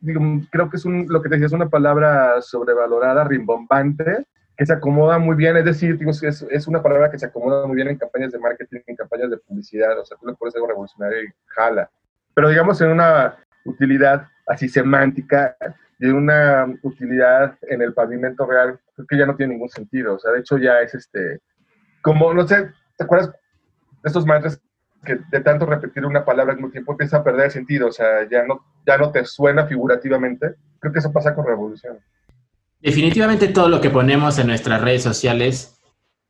[0.00, 4.66] Digo, creo que es un, lo que te decía, es una palabra sobrevalorada, rimbombante, que
[4.66, 5.56] se acomoda muy bien.
[5.56, 8.40] Es decir, digo, es, es una palabra que se acomoda muy bien en campañas de
[8.40, 9.96] marketing, en campañas de publicidad.
[10.00, 11.88] O sea, tú le pones algo revolucionario y jala.
[12.34, 15.56] Pero digamos, en una utilidad así semántica,
[16.02, 20.16] y una utilidad en el pavimento real, creo que ya no tiene ningún sentido.
[20.16, 21.38] O sea, de hecho ya es este,
[22.02, 23.36] como, no sé, ¿te acuerdas de
[24.08, 24.60] estos maestros
[25.04, 27.86] que de tanto repetir una palabra al mismo tiempo empieza a perder sentido?
[27.86, 30.56] O sea, ya no, ya no te suena figurativamente.
[30.80, 32.00] Creo que eso pasa con Revolución.
[32.80, 35.80] Definitivamente todo lo que ponemos en nuestras redes sociales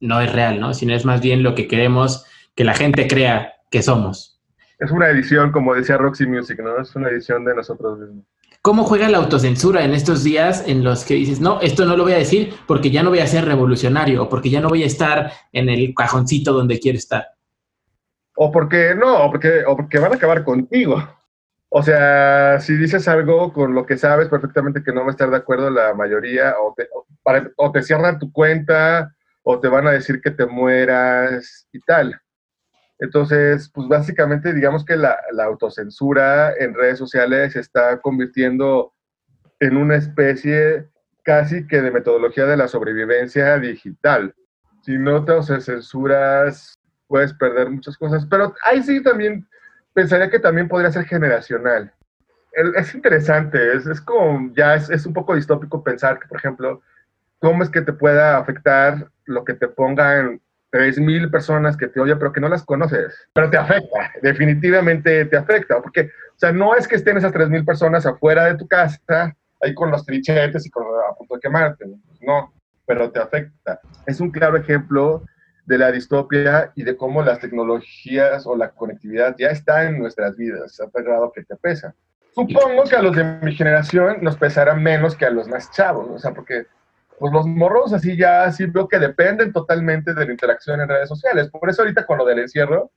[0.01, 0.75] no es real, ¿no?
[0.75, 4.39] Sino es más bien lo que queremos que la gente crea que somos.
[4.79, 6.79] Es una edición, como decía Roxy Music, ¿no?
[6.79, 8.27] Es una edición de nosotros mismos.
[8.63, 12.05] ¿Cómo juega la autocensura en estos días en los que dices, no, esto no lo
[12.05, 14.85] voy a decir porque ya no voy a ser revolucionario o porque ya no voy
[14.85, 17.27] a estar en el cajoncito donde quiero estar?
[18.37, 20.97] O porque no, o porque, o porque van a acabar contigo.
[21.71, 25.31] O sea, si dices algo con lo que sabes perfectamente que no va a estar
[25.31, 27.05] de acuerdo la mayoría, o te, o,
[27.57, 32.22] o te cierran tu cuenta, o te van a decir que te mueras y tal.
[33.03, 38.93] Entonces, pues básicamente digamos que la, autocensura en redes sociales se está convirtiendo
[39.59, 40.89] en una especie
[41.25, 44.33] casi que de metodología de la sobrevivencia digital.
[44.83, 48.25] Si no te censuras, puedes perder muchas cosas.
[48.27, 49.49] Pero ahí sí también
[49.95, 51.93] pensaría que también podría ser generacional.
[52.77, 56.81] Es interesante, es, es como, ya es, es un poco distópico pensar que, por ejemplo,
[57.41, 60.41] cómo es que te pueda afectar lo que te pongan
[60.73, 63.15] 3.000 personas que te odian, pero que no las conoces.
[63.35, 67.65] Pero te afecta, definitivamente te afecta, porque, o sea, no es que estén esas 3.000
[67.65, 71.85] personas afuera de tu casa, ahí con los trichetes y con, a punto de quemarte,
[72.23, 72.53] no,
[72.87, 73.81] pero te afecta.
[74.07, 75.25] Es un claro ejemplo
[75.67, 80.37] de la distopia y de cómo las tecnologías o la conectividad ya está en nuestras
[80.37, 81.95] vidas, a tal grado que te pesa.
[82.35, 86.09] Supongo que a los de mi generación nos pesará menos que a los más chavos,
[86.11, 86.67] o sea, porque
[87.23, 91.09] pues los morros así ya sí veo que dependen totalmente de la interacción en redes
[91.09, 91.49] sociales.
[91.51, 92.91] Por eso ahorita con lo del encierro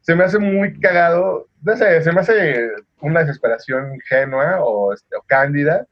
[0.00, 5.86] se me hace muy cagado, se me hace una desesperación ingenua o, este, o cándida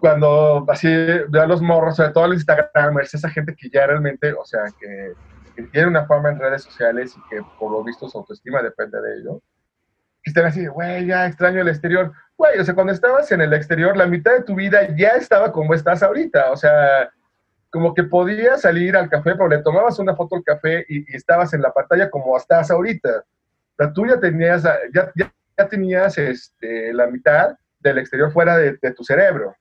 [0.00, 4.32] cuando así veo a los morros, sobre todo los Instagramers, esa gente que ya realmente,
[4.32, 5.12] o sea, que,
[5.54, 9.00] que tiene una fama en redes sociales y que por lo visto su autoestima depende
[9.00, 9.40] de ello,
[10.24, 12.12] están así, güey, ya extraño el exterior.
[12.36, 15.52] Güey, o sea, cuando estabas en el exterior, la mitad de tu vida ya estaba
[15.52, 16.52] como estás ahorita.
[16.52, 17.10] O sea,
[17.70, 21.54] como que podías salir al café, pero le tomabas una foto al café y, estabas
[21.54, 23.18] en la pantalla como estás ahorita.
[23.18, 28.56] O sea, tú ya tenías, ya, ya, ya tenías este, la mitad del exterior fuera
[28.56, 29.56] de tu cerebro.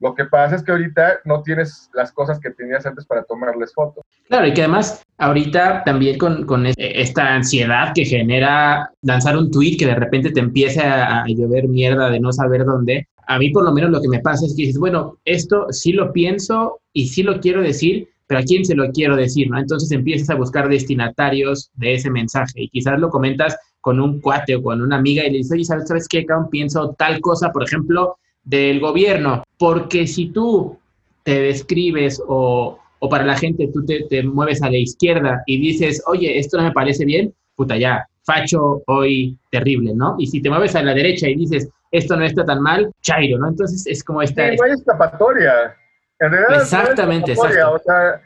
[0.00, 3.72] Lo que pasa es que ahorita no tienes las cosas que tenías antes para tomarles
[3.74, 4.02] fotos.
[4.28, 9.50] Claro, y que además ahorita también con, con es- esta ansiedad que genera lanzar un
[9.50, 13.38] tweet que de repente te empiece a, a llover mierda de no saber dónde, a
[13.38, 16.12] mí por lo menos lo que me pasa es que dices, bueno, esto sí lo
[16.12, 19.50] pienso y sí lo quiero decir, pero ¿a quién se lo quiero decir?
[19.50, 19.58] ¿no?
[19.58, 24.56] Entonces empiezas a buscar destinatarios de ese mensaje y quizás lo comentas con un cuate
[24.56, 26.48] o con una amiga y le dices, oye, ¿sabes, ¿sabes qué, cabrón?
[26.50, 30.78] Pienso tal cosa, por ejemplo, del gobierno, porque si tú
[31.22, 35.60] te describes o, o para la gente tú te, te mueves a la izquierda y
[35.60, 40.16] dices, oye, esto no me parece bien, puta ya, facho hoy terrible, ¿no?
[40.18, 43.38] Y si te mueves a la derecha y dices, esto no está tan mal, chairo,
[43.38, 43.48] ¿no?
[43.48, 44.48] Entonces es como esta...
[44.50, 45.76] Sí, no escapatoria.
[46.20, 47.64] En realidad, no Exactamente, escapatoria.
[47.64, 47.76] exacto.
[47.76, 48.22] O sea,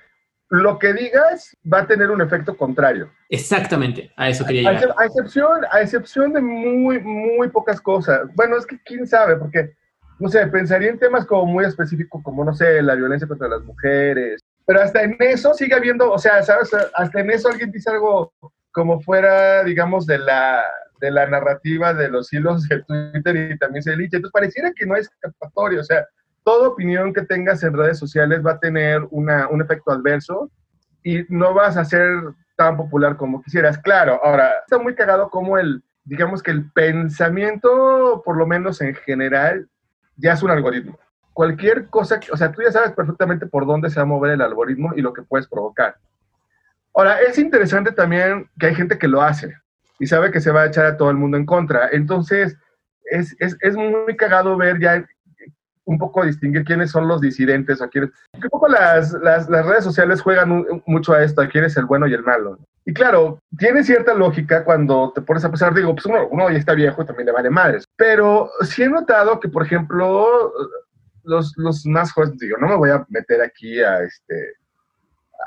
[0.51, 3.09] lo que digas va a tener un efecto contrario.
[3.31, 4.89] Exactamente, a eso quería A, llegar.
[4.91, 8.29] excep- a excepción, a excepción de muy, muy pocas cosas.
[8.35, 9.73] Bueno, es que quién sabe, porque,
[10.19, 13.63] no sé, pensaría en temas como muy específicos, como, no sé, la violencia contra las
[13.63, 14.41] mujeres.
[14.67, 16.71] Pero hasta en eso sigue habiendo, o sea, ¿sabes?
[16.95, 18.33] Hasta en eso alguien dice algo
[18.73, 20.63] como fuera, digamos, de la,
[21.01, 24.17] de la narrativa de los hilos de Twitter y también se lincha.
[24.17, 26.07] Entonces pareciera que no hay escapatoria, o sea,
[26.45, 30.51] toda opinión que tengas en redes sociales va a tener una, un efecto adverso
[31.03, 32.11] y no vas a ser
[32.57, 33.79] tan popular como quisieras.
[33.79, 38.95] Claro, ahora, está muy cagado como el, digamos que el pensamiento, por lo menos en
[38.95, 39.69] general,
[40.17, 40.99] ya es un algoritmo.
[41.33, 44.33] Cualquier cosa, que- o sea, tú ya sabes perfectamente por dónde se va a mover
[44.33, 45.97] el algoritmo y lo que puedes provocar.
[46.95, 49.53] Ahora, es interesante también que hay gente que lo hace
[49.99, 51.89] y sabe que se va a echar a todo el mundo en contra.
[51.91, 52.57] Entonces,
[53.05, 55.05] es, es, es muy cagado ver ya
[55.87, 58.11] un poco distinguir quiénes son los disidentes o quiénes...
[58.33, 61.85] Un poco las, las, las redes sociales juegan mucho a esto, a quién es el
[61.85, 62.59] bueno y el malo.
[62.87, 66.59] Y claro, tiene cierta lógica cuando te pones a pensar, digo, pues uno, uno ya
[66.59, 67.87] está viejo y también le vale madres.
[67.97, 70.53] Pero sí he notado que, por ejemplo,
[71.23, 74.55] los, los más jóvenes, digo, no me voy a meter aquí a, este,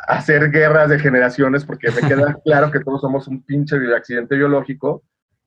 [0.07, 4.35] a hacer guerras de generaciones porque me queda claro que todos somos un pinche accidente
[4.35, 5.03] biológico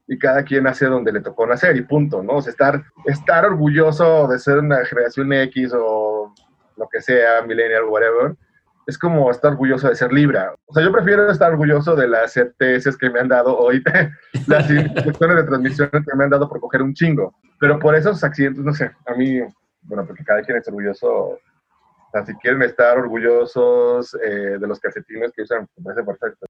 [0.07, 2.35] y cada quien nace donde le tocó nacer y punto, ¿no?
[2.35, 6.35] O sea, estar, estar orgulloso de ser una generación X o
[6.77, 8.37] lo que sea, millennial, whatever,
[8.87, 10.55] es como estar orgulloso de ser Libra.
[10.67, 13.83] O sea, yo prefiero estar orgulloso de las ETS que me han dado hoy,
[14.47, 17.35] las instrucciones de transmisión que me han dado por coger un chingo.
[17.59, 19.41] Pero por esos accidentes, no sé, a mí,
[19.83, 21.39] bueno, porque cada quien es orgulloso.
[22.13, 26.47] O si quieren estar orgullosos eh, de los calcetines que usan, me parece perfecto.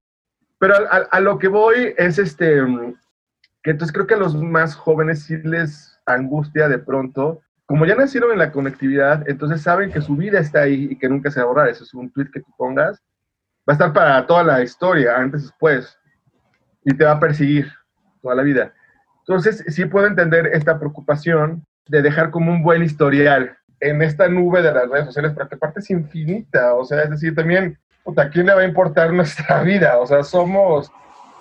[0.57, 2.95] Pero a, a- a lo que voy es este, mm,
[3.61, 7.41] que entonces creo que a los más jóvenes sí les angustia de pronto,
[7.71, 11.07] como ya nacieron en la conectividad, entonces saben que su vida está ahí y que
[11.07, 11.69] nunca se va a borrar.
[11.69, 13.01] Eso es un tweet que tú pongas,
[13.59, 15.97] va a estar para toda la historia, antes, después,
[16.83, 17.71] y te va a perseguir
[18.21, 18.73] toda la vida.
[19.19, 24.61] Entonces, sí puedo entender esta preocupación de dejar como un buen historial en esta nube
[24.61, 28.23] de las redes sociales, pero que aparte es infinita, o sea, es decir, también, puta,
[28.23, 29.97] ¿a quién le va a importar nuestra vida?
[29.97, 30.91] O sea, somos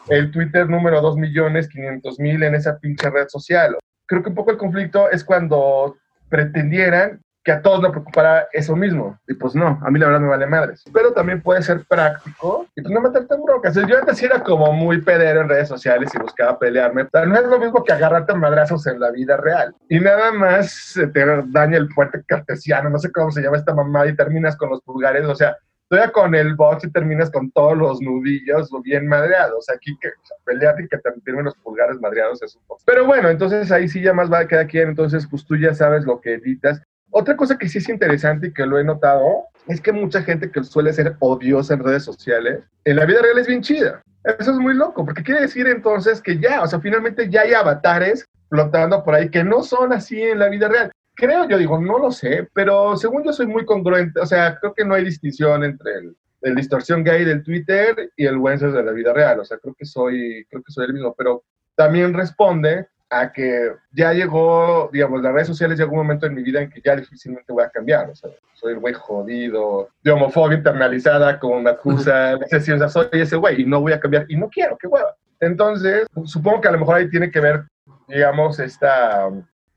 [0.09, 3.76] el Twitter número 2 millones 500 mil en esa pinche red social.
[4.07, 5.97] Creo que un poco el conflicto es cuando
[6.31, 9.18] pretendieran que a todos nos preocupara eso mismo.
[9.26, 10.85] Y pues no, a mí la verdad me vale madres.
[10.93, 13.74] Pero también puede ser práctico y pues no meterte en broncas.
[13.74, 17.07] Yo antes era como muy pedero en redes sociales y buscaba pelearme.
[17.07, 19.74] Pero no es lo mismo que agarrarte madrazos en la vida real.
[19.89, 24.07] Y nada más te daña el fuerte cartesiano, no sé cómo se llama esta mamá
[24.07, 25.24] y terminas con los pulgares.
[25.24, 25.57] O sea,
[25.91, 29.68] todavía con el box y terminas con todos los nudillos bien madreados.
[29.68, 30.09] Aquí que
[30.45, 32.80] pelearte y que te los pulgares madreados es un poco.
[32.86, 36.05] Pero bueno, entonces ahí sí ya más va cada quien, entonces pues tú ya sabes
[36.05, 36.80] lo que editas.
[37.11, 40.51] Otra cosa que sí es interesante y que lo he notado es que mucha gente
[40.51, 44.01] que suele ser odiosa en redes sociales, en la vida real es bien chida.
[44.22, 47.55] Eso es muy loco, porque quiere decir entonces que ya, o sea, finalmente ya hay
[47.55, 50.93] avatares flotando por ahí que no son así en la vida real.
[51.21, 54.73] Creo, yo digo, no lo sé, pero según yo soy muy congruente, o sea, creo
[54.73, 58.83] que no hay distinción entre el, el distorsión gay del Twitter y el Wences de
[58.83, 61.45] la vida real, o sea, creo que soy, creo que soy el mismo, pero
[61.75, 66.43] también responde a que ya llegó, digamos, las redes sociales llegó un momento en mi
[66.43, 70.12] vida en que ya difícilmente voy a cambiar, o sea, soy el güey jodido, de
[70.12, 74.25] homofobia internalizada, como me acusa, o sea, soy ese güey y no voy a cambiar
[74.29, 75.14] y no quiero, qué hueva.
[75.39, 77.64] Entonces, supongo que a lo mejor ahí tiene que ver,
[78.09, 79.29] digamos, esta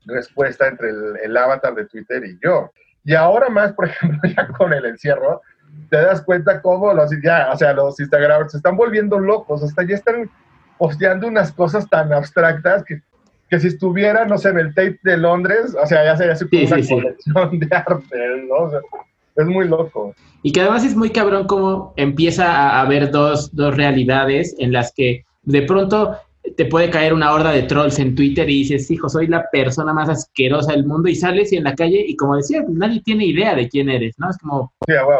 [0.06, 2.70] respuesta entre el, el avatar de Twitter y yo.
[3.04, 5.42] Y ahora más, por ejemplo, ya con el encierro,
[5.90, 9.84] te das cuenta cómo los, ya, o sea, los Instagramers se están volviendo locos, hasta
[9.84, 10.30] ya están
[10.78, 13.00] posteando unas cosas tan abstractas que
[13.50, 16.46] que si estuviera, no sé, en el tape de Londres, o sea, ya sería así
[16.48, 16.94] como Sí, una sí, sí.
[16.94, 18.54] colección de arte, ¿no?
[18.54, 18.80] O sea,
[19.36, 20.14] es muy loco.
[20.42, 24.92] Y que además es muy cabrón cómo empieza a haber dos, dos realidades en las
[24.94, 26.16] que de pronto
[26.56, 29.92] te puede caer una horda de trolls en Twitter y dices, hijo, soy la persona
[29.92, 33.26] más asquerosa del mundo y sales y en la calle y como decía, nadie tiene
[33.26, 34.30] idea de quién eres, ¿no?
[34.30, 34.72] Es como,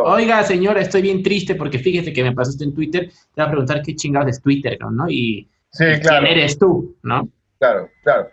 [0.04, 3.48] oiga, señora, estoy bien triste porque fíjese que me pasó esto en Twitter, te va
[3.48, 5.08] a preguntar qué chingados es Twitter, ¿no?
[5.08, 6.24] Y, Sí, y claro.
[6.24, 7.28] quién eres tú, ¿no?
[7.58, 8.30] Claro, claro.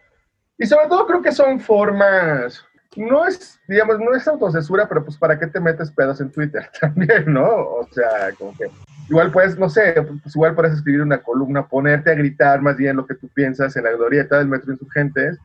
[0.60, 2.64] Y sobre todo creo que son formas,
[2.96, 6.70] no es, digamos, no es autocensura, pero pues para qué te metes pedos en Twitter
[6.80, 7.48] también, ¿no?
[7.48, 8.66] O sea, como que
[9.12, 9.94] igual puedes, no sé,
[10.24, 13.76] pues igual puedes escribir una columna, ponerte a gritar más bien lo que tú piensas
[13.76, 15.38] en la glorieta del Metro Insurgentes,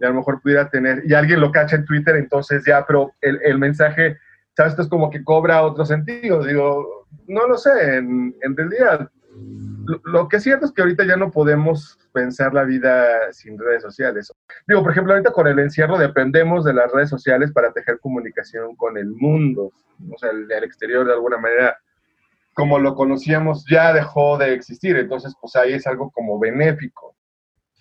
[0.00, 3.12] y a lo mejor pudiera tener, y alguien lo cacha en Twitter, entonces ya, pero
[3.20, 4.16] el, el mensaje,
[4.56, 4.72] ¿sabes?
[4.72, 9.10] Esto es como que cobra otro sentido, digo, no lo sé, en, en realidad
[9.84, 13.58] lo, lo que es cierto es que ahorita ya no podemos pensar la vida sin
[13.58, 14.32] redes sociales.
[14.66, 18.74] Digo, por ejemplo, ahorita con el encierro dependemos de las redes sociales para tejer comunicación
[18.76, 19.70] con el mundo,
[20.10, 21.76] o sea, el, el exterior de alguna manera,
[22.54, 27.16] como lo conocíamos, ya dejó de existir, entonces pues ahí es algo como benéfico.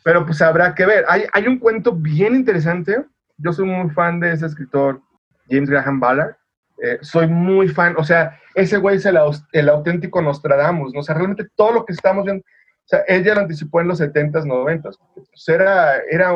[0.03, 1.05] Pero pues habrá que ver.
[1.07, 3.05] Hay, hay un cuento bien interesante,
[3.37, 5.01] yo soy muy fan de ese escritor,
[5.49, 6.35] James Graham Ballard,
[6.81, 9.17] eh, soy muy fan, o sea, ese güey es el,
[9.51, 11.01] el auténtico Nostradamus, ¿no?
[11.01, 13.87] O sea, realmente todo lo que estamos viendo, o sea, él ya lo anticipó en
[13.87, 16.33] los 70s, 90s, pues era, era,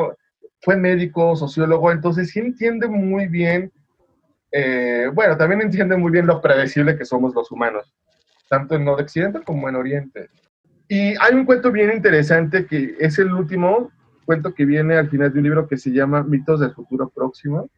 [0.62, 3.72] fue médico, sociólogo, entonces sí entiende muy bien,
[4.52, 7.92] eh, bueno, también entiende muy bien lo predecible que somos los humanos,
[8.50, 10.30] tanto en Occidente como en Oriente.
[10.88, 13.92] Y hay un cuento bien interesante que es el último
[14.26, 17.70] cuento que viene al final de un libro que se llama Mitos del Futuro Próximo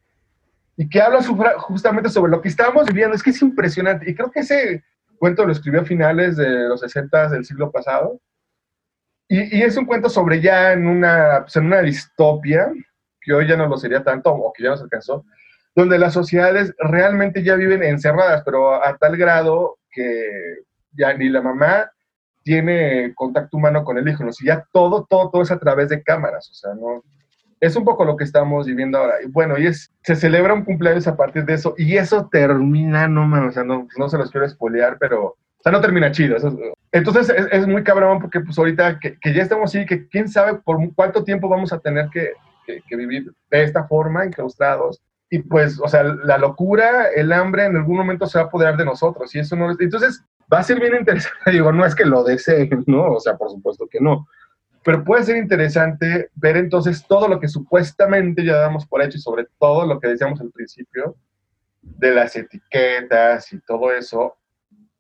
[0.76, 1.22] y que habla
[1.58, 3.16] justamente sobre lo que estábamos viviendo.
[3.16, 4.10] Es que es impresionante.
[4.10, 4.84] Y creo que ese
[5.18, 8.22] cuento lo escribió a finales de los 60 del siglo pasado.
[9.28, 12.72] Y, y es un cuento sobre ya en una, pues, en una distopia,
[13.20, 15.26] que hoy ya no lo sería tanto, o que ya no se alcanzó,
[15.76, 20.60] donde las sociedades realmente ya viven encerradas, pero a tal grado que
[20.92, 21.92] ya ni la mamá
[22.44, 24.32] tiene contacto humano con el hijo, ¿no?
[24.32, 27.04] Si ya todo, todo, todo es a través de cámaras, o sea, no,
[27.60, 29.16] es un poco lo que estamos viviendo ahora.
[29.24, 33.08] Y bueno, y es, se celebra un cumpleaños a partir de eso, y eso termina,
[33.08, 36.12] no mames, o sea, no, no se los quiero espolear, pero, o sea, no termina
[36.12, 36.38] chido.
[36.38, 36.56] eso es-
[36.94, 40.78] entonces es, muy cabrón porque pues ahorita que, ya estamos así, que quién sabe por
[40.96, 42.32] cuánto tiempo vamos a tener que,
[42.66, 45.02] que- que vivir de esta forma, enclaustrados.
[45.30, 48.78] Y pues, o sea, la locura, el hambre en algún momento se va a apoderar
[48.78, 49.78] de nosotros, y eso no es...
[49.80, 53.12] Entonces va a ser bien interesante, digo, no es que lo deseen, ¿no?
[53.12, 54.28] O sea, por supuesto que no.
[54.84, 59.22] Pero puede ser interesante ver entonces todo lo que supuestamente ya damos por hecho y
[59.22, 61.16] sobre todo lo que decíamos al principio
[61.82, 64.38] de las etiquetas y todo eso,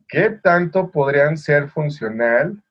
[0.08, 2.62] ¿qué tanto podrían ser funcional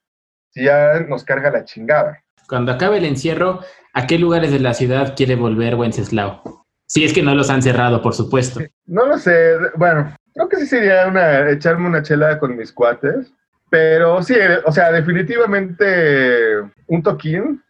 [0.50, 2.22] si ya nos carga la chingada?
[2.48, 3.60] Cuando acabe el encierro,
[3.94, 6.65] ¿a qué lugares de la ciudad quiere volver Wenceslao?
[6.86, 8.60] Si es que no los han cerrado, por supuesto.
[8.88, 13.32] No lo sé, bueno, creo que sí sería una, echarme una chela con mis cuates,
[13.68, 14.34] pero sí,
[14.64, 17.60] o sea, definitivamente un toquín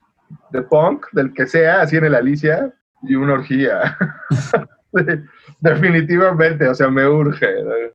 [0.51, 2.71] de punk, del que sea, así en el Alicia,
[3.03, 3.97] y una orgía.
[5.61, 7.47] definitivamente, o sea, me urge.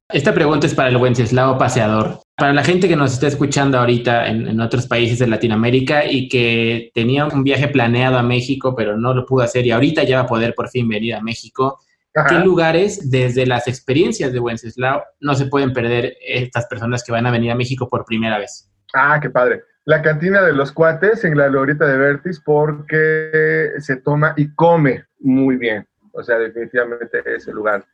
[0.10, 2.20] Esta pregunta es para el Wenceslao paseador.
[2.42, 6.28] Para la gente que nos está escuchando ahorita en, en otros países de Latinoamérica y
[6.28, 10.16] que tenía un viaje planeado a México, pero no lo pudo hacer y ahorita ya
[10.16, 11.78] va a poder por fin venir a México,
[12.28, 17.28] ¿qué lugares desde las experiencias de Wenceslao no se pueden perder estas personas que van
[17.28, 18.68] a venir a México por primera vez?
[18.96, 19.62] Ah, qué padre.
[19.86, 25.06] La cantina de los cuates en la glorieta de Vertis porque se toma y come
[25.20, 25.88] muy bien.
[26.12, 27.86] O sea, definitivamente ese lugar.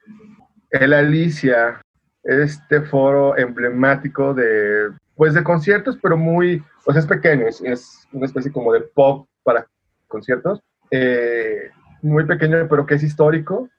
[0.69, 1.81] El Alicia,
[2.27, 8.25] este foro emblemático de, pues de conciertos, pero muy, sea, es pequeño, es, es una
[8.25, 9.67] especie como de pop para
[10.07, 10.61] conciertos,
[10.91, 11.69] eh,
[12.01, 13.69] muy pequeño, pero que es histórico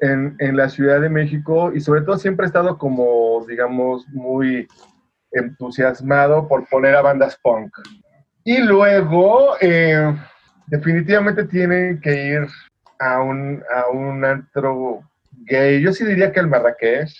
[0.00, 4.66] en, en, la Ciudad de México y sobre todo siempre he estado como, digamos, muy
[5.32, 7.72] entusiasmado por poner a bandas punk.
[8.44, 10.14] Y luego, eh,
[10.66, 12.46] definitivamente tienen que ir
[12.98, 15.02] a un, a un antro
[15.44, 15.80] gay.
[15.82, 17.10] Yo sí diría que el Marrakech,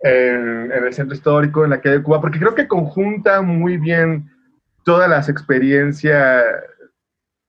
[0.00, 3.76] en, en el centro histórico, en la calle de Cuba, porque creo que conjunta muy
[3.76, 4.30] bien
[4.84, 6.44] todas las experiencias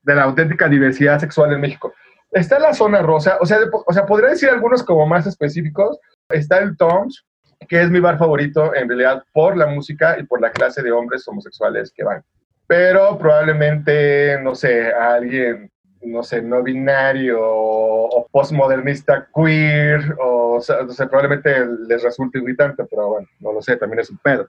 [0.02, 1.94] de la auténtica diversidad sexual en México.
[2.32, 5.98] Está la zona rosa, o sea, o sea, podría decir algunos como más específicos.
[6.28, 7.26] Está el Tom's,
[7.68, 10.92] que es mi bar favorito en realidad por la música y por la clase de
[10.92, 12.22] hombres homosexuales que van.
[12.66, 15.70] Pero probablemente, no sé, alguien,
[16.02, 23.08] no sé, no binario o postmodernista queer, o, o sea, probablemente les resulte irritante, pero
[23.08, 24.48] bueno, no lo sé, también es un pedo.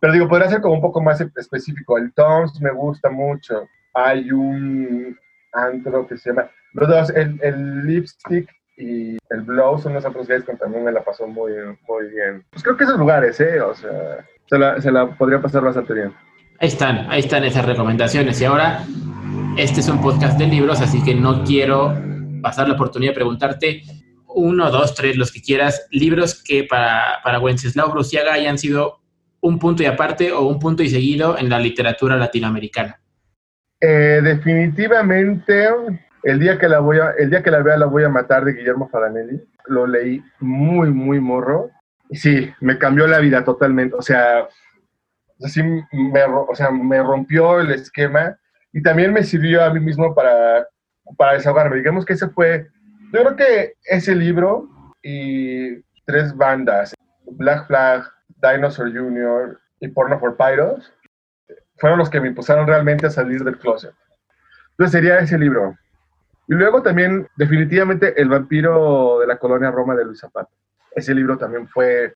[0.00, 1.96] Pero digo, podría ser como un poco más específico.
[1.96, 3.66] El Tom's me gusta mucho.
[3.94, 5.16] Hay un
[5.52, 10.28] antro que se llama, los dos, el, el Lipstick y el Blow son los otros
[10.28, 11.52] gays que también me la pasó muy,
[11.88, 12.44] muy bien.
[12.50, 13.60] Pues creo que esos lugares, ¿eh?
[13.60, 16.12] O sea, se la, se la podría pasar bastante bien.
[16.58, 18.40] Ahí están, ahí están esas recomendaciones.
[18.40, 18.82] Y ahora,
[19.56, 21.94] este es un podcast de libros, así que no quiero
[22.42, 23.82] pasar la oportunidad de preguntarte
[24.28, 29.00] uno, dos, tres, los que quieras, libros que para, para Wenceslao Bruciaga hayan sido
[29.40, 33.00] un punto y aparte o un punto y seguido en la literatura latinoamericana.
[33.80, 35.68] Eh, definitivamente,
[36.22, 38.44] el día que la voy a, el día que la vea la voy a matar
[38.44, 39.40] de Guillermo Fadanelli.
[39.68, 41.70] Lo leí muy, muy morro.
[42.10, 43.96] Sí, me cambió la vida totalmente.
[43.96, 44.46] O sea,
[45.42, 48.38] así me, o sea, me rompió el esquema
[48.72, 50.66] y también me sirvió a mí mismo para,
[51.16, 51.76] para desahogarme.
[51.76, 52.68] Digamos que ese fue,
[53.12, 54.68] yo creo que ese libro
[55.02, 56.94] y tres bandas,
[57.24, 58.04] Black Flag,
[58.42, 59.58] Dinosaur Jr.
[59.80, 60.92] y Porno for Pyros,
[61.78, 63.92] fueron los que me impulsaron realmente a salir del closet.
[64.70, 65.76] Entonces sería ese libro.
[66.48, 70.50] Y luego también, definitivamente, El vampiro de la colonia Roma de Luis Zapata.
[70.94, 72.14] Ese libro también fue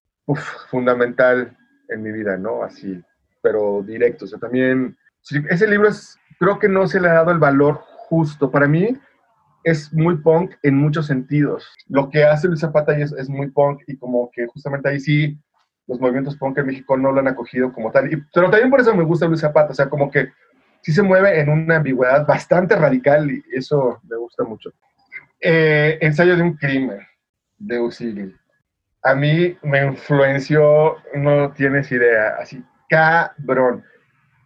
[0.69, 1.55] fundamental
[1.89, 2.63] en mi vida, ¿no?
[2.63, 3.03] Así,
[3.41, 4.25] pero directo.
[4.25, 4.97] O sea, también,
[5.49, 8.49] ese libro es, creo que no se le ha dado el valor justo.
[8.49, 8.97] Para mí
[9.63, 11.71] es muy punk en muchos sentidos.
[11.87, 15.37] Lo que hace Luis Zapata ahí es, muy punk y como que justamente ahí sí
[15.85, 18.11] los movimientos punk en México no lo han acogido como tal.
[18.11, 20.29] Y, pero también por eso me gusta Luis Zapata, o sea, como que
[20.81, 24.71] sí se mueve en una ambigüedad bastante radical y eso me gusta mucho.
[25.39, 27.01] Eh, ensayo de un crimen,
[27.59, 28.35] de Usigli.
[29.03, 33.83] A mí me influenció, no tienes idea, así cabrón.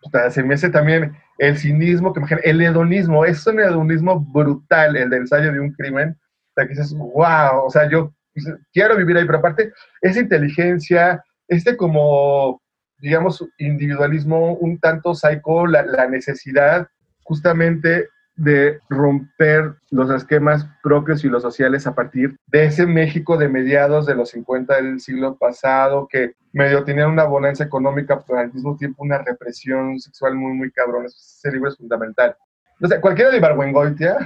[0.01, 4.95] O sea, se me hace también el cinismo, que el hedonismo, es un hedonismo brutal,
[4.95, 6.17] el de ensayo de un crimen.
[6.57, 8.13] O que dices, wow, o sea, yo
[8.73, 12.61] quiero vivir ahí, pero aparte, esa inteligencia, este como,
[12.99, 16.87] digamos, individualismo un tanto psycho, la necesidad
[17.23, 23.47] justamente de romper los esquemas propios y los sociales a partir de ese México de
[23.47, 28.53] mediados de los 50 del siglo pasado, que medio tenía una bonanza económica, pero al
[28.53, 31.05] mismo tiempo una represión sexual muy, muy cabrón.
[31.05, 32.35] Ese libro es fundamental.
[32.81, 34.17] O sea, cualquiera de Ibargüengoitia,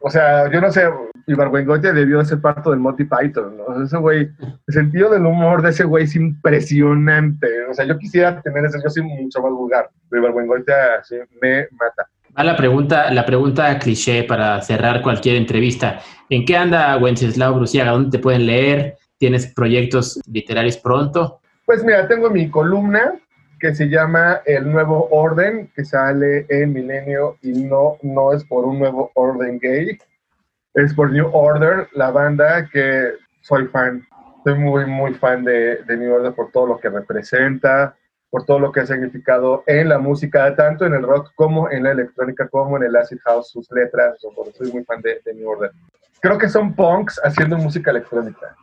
[0.00, 0.84] o sea, yo no sé,
[1.26, 3.82] Ibargüengoitia debió de ser parte del Monty Python, ¿no?
[3.82, 4.30] Ese güey,
[4.66, 7.64] el sentido del humor de ese güey es impresionante.
[7.70, 11.68] O sea, yo quisiera tener ese, yo soy mucho más vulgar, pero Ibargüengoitia sí me
[11.72, 12.06] mata.
[12.36, 16.00] Va la pregunta, la pregunta cliché para cerrar cualquier entrevista.
[16.28, 17.92] ¿En qué anda Wenceslao Bruciaga?
[17.92, 18.96] ¿Dónde te pueden leer?
[19.18, 21.40] ¿Tienes proyectos literarios pronto?
[21.64, 23.14] Pues mira, tengo mi columna
[23.60, 28.64] que se llama El Nuevo Orden, que sale en Milenio y no, no es por
[28.64, 29.96] un nuevo orden gay,
[30.74, 34.04] es por New Order, la banda que soy fan.
[34.42, 37.96] Soy muy, muy fan de, de New Order por todo lo que representa,
[38.34, 41.84] por todo lo que ha significado en la música, tanto en el rock como en
[41.84, 44.16] la electrónica, como en el acid house, sus letras,
[44.58, 45.70] soy muy fan de, de New Order.
[46.18, 48.56] Creo que son punks haciendo música electrónica.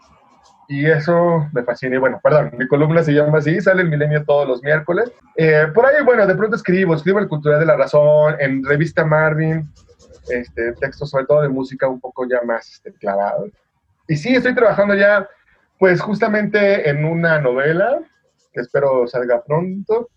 [0.68, 1.96] Y eso me fascina.
[1.96, 5.10] Y bueno, perdón, mi columna se llama así, sale el milenio todos los miércoles.
[5.38, 9.06] Eh, por ahí, bueno, de pronto escribo, escribo el Cultural de la Razón, en Revista
[9.06, 9.72] Marvin,
[10.28, 13.50] este, textos sobre todo de música un poco ya más este, clavados.
[14.10, 15.30] Y sí, estoy trabajando ya,
[15.80, 18.02] pues justamente en una novela,
[18.52, 20.10] que espero salga pronto.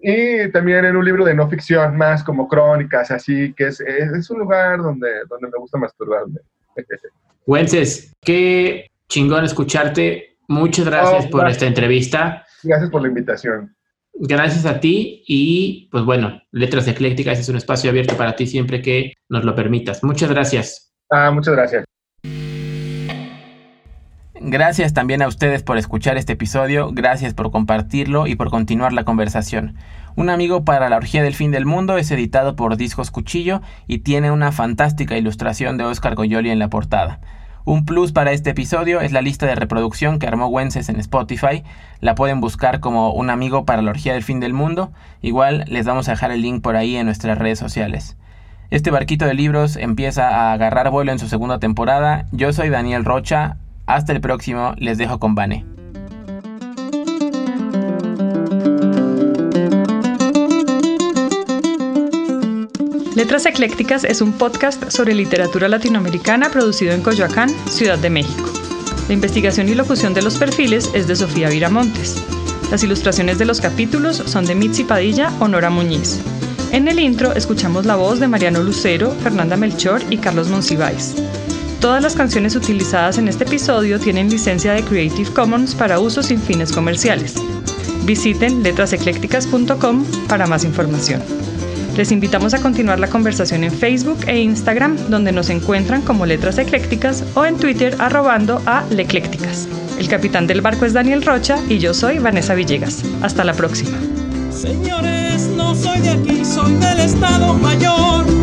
[0.00, 4.12] Y también en un libro de no ficción, más como crónicas, así que es, es,
[4.12, 6.38] es un lugar donde, donde me gusta masturbarme.
[7.46, 10.36] Wences, qué chingón escucharte.
[10.48, 11.56] Muchas gracias Oh, por gracias.
[11.56, 12.46] esta entrevista.
[12.62, 13.74] Gracias por la invitación.
[14.14, 18.82] Gracias a ti y pues bueno, Letras Eclécticas es un espacio abierto para ti siempre
[18.82, 20.02] que nos lo permitas.
[20.02, 20.92] Muchas gracias.
[21.10, 21.84] Ah, muchas gracias.
[24.40, 29.02] Gracias también a ustedes por escuchar este episodio, gracias por compartirlo y por continuar la
[29.02, 29.74] conversación.
[30.14, 33.98] Un amigo para la orgía del fin del mundo es editado por Discos Cuchillo y
[33.98, 37.18] tiene una fantástica ilustración de Oscar Goyoli en la portada.
[37.64, 41.64] Un plus para este episodio es la lista de reproducción que armó Wences en Spotify.
[42.00, 44.92] La pueden buscar como un amigo para la orgía del fin del mundo.
[45.20, 48.16] Igual les vamos a dejar el link por ahí en nuestras redes sociales.
[48.70, 52.26] Este barquito de libros empieza a agarrar vuelo en su segunda temporada.
[52.30, 53.56] Yo soy Daniel Rocha.
[53.88, 54.74] Hasta el próximo.
[54.76, 55.64] Les dejo con Vane.
[63.16, 68.48] Letras Eclécticas es un podcast sobre literatura latinoamericana producido en Coyoacán, Ciudad de México.
[69.08, 72.22] La investigación y locución de los perfiles es de Sofía Viramontes.
[72.70, 76.20] Las ilustraciones de los capítulos son de Mitzi Padilla o Nora Muñiz.
[76.72, 81.14] En el intro escuchamos la voz de Mariano Lucero, Fernanda Melchor y Carlos Monsiváis.
[81.80, 86.40] Todas las canciones utilizadas en este episodio tienen licencia de Creative Commons para uso sin
[86.40, 87.34] fines comerciales.
[88.04, 91.22] Visiten letraseclécticas.com para más información.
[91.96, 96.58] Les invitamos a continuar la conversación en Facebook e Instagram, donde nos encuentran como Letras
[96.58, 99.68] Eclécticas, o en Twitter arrobando a Leclécticas.
[100.00, 103.04] El capitán del barco es Daniel Rocha y yo soy Vanessa Villegas.
[103.22, 103.98] Hasta la próxima.
[104.50, 108.37] Señores, no soy de aquí, soy del Estado Mayor.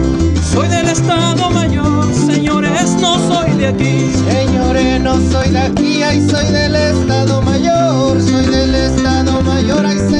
[0.55, 4.09] Soy del Estado Mayor, señores, no soy de aquí.
[4.31, 9.97] Señores, no soy de aquí, ay, soy del Estado Mayor, soy del Estado Mayor, ay,
[9.97, 10.14] soy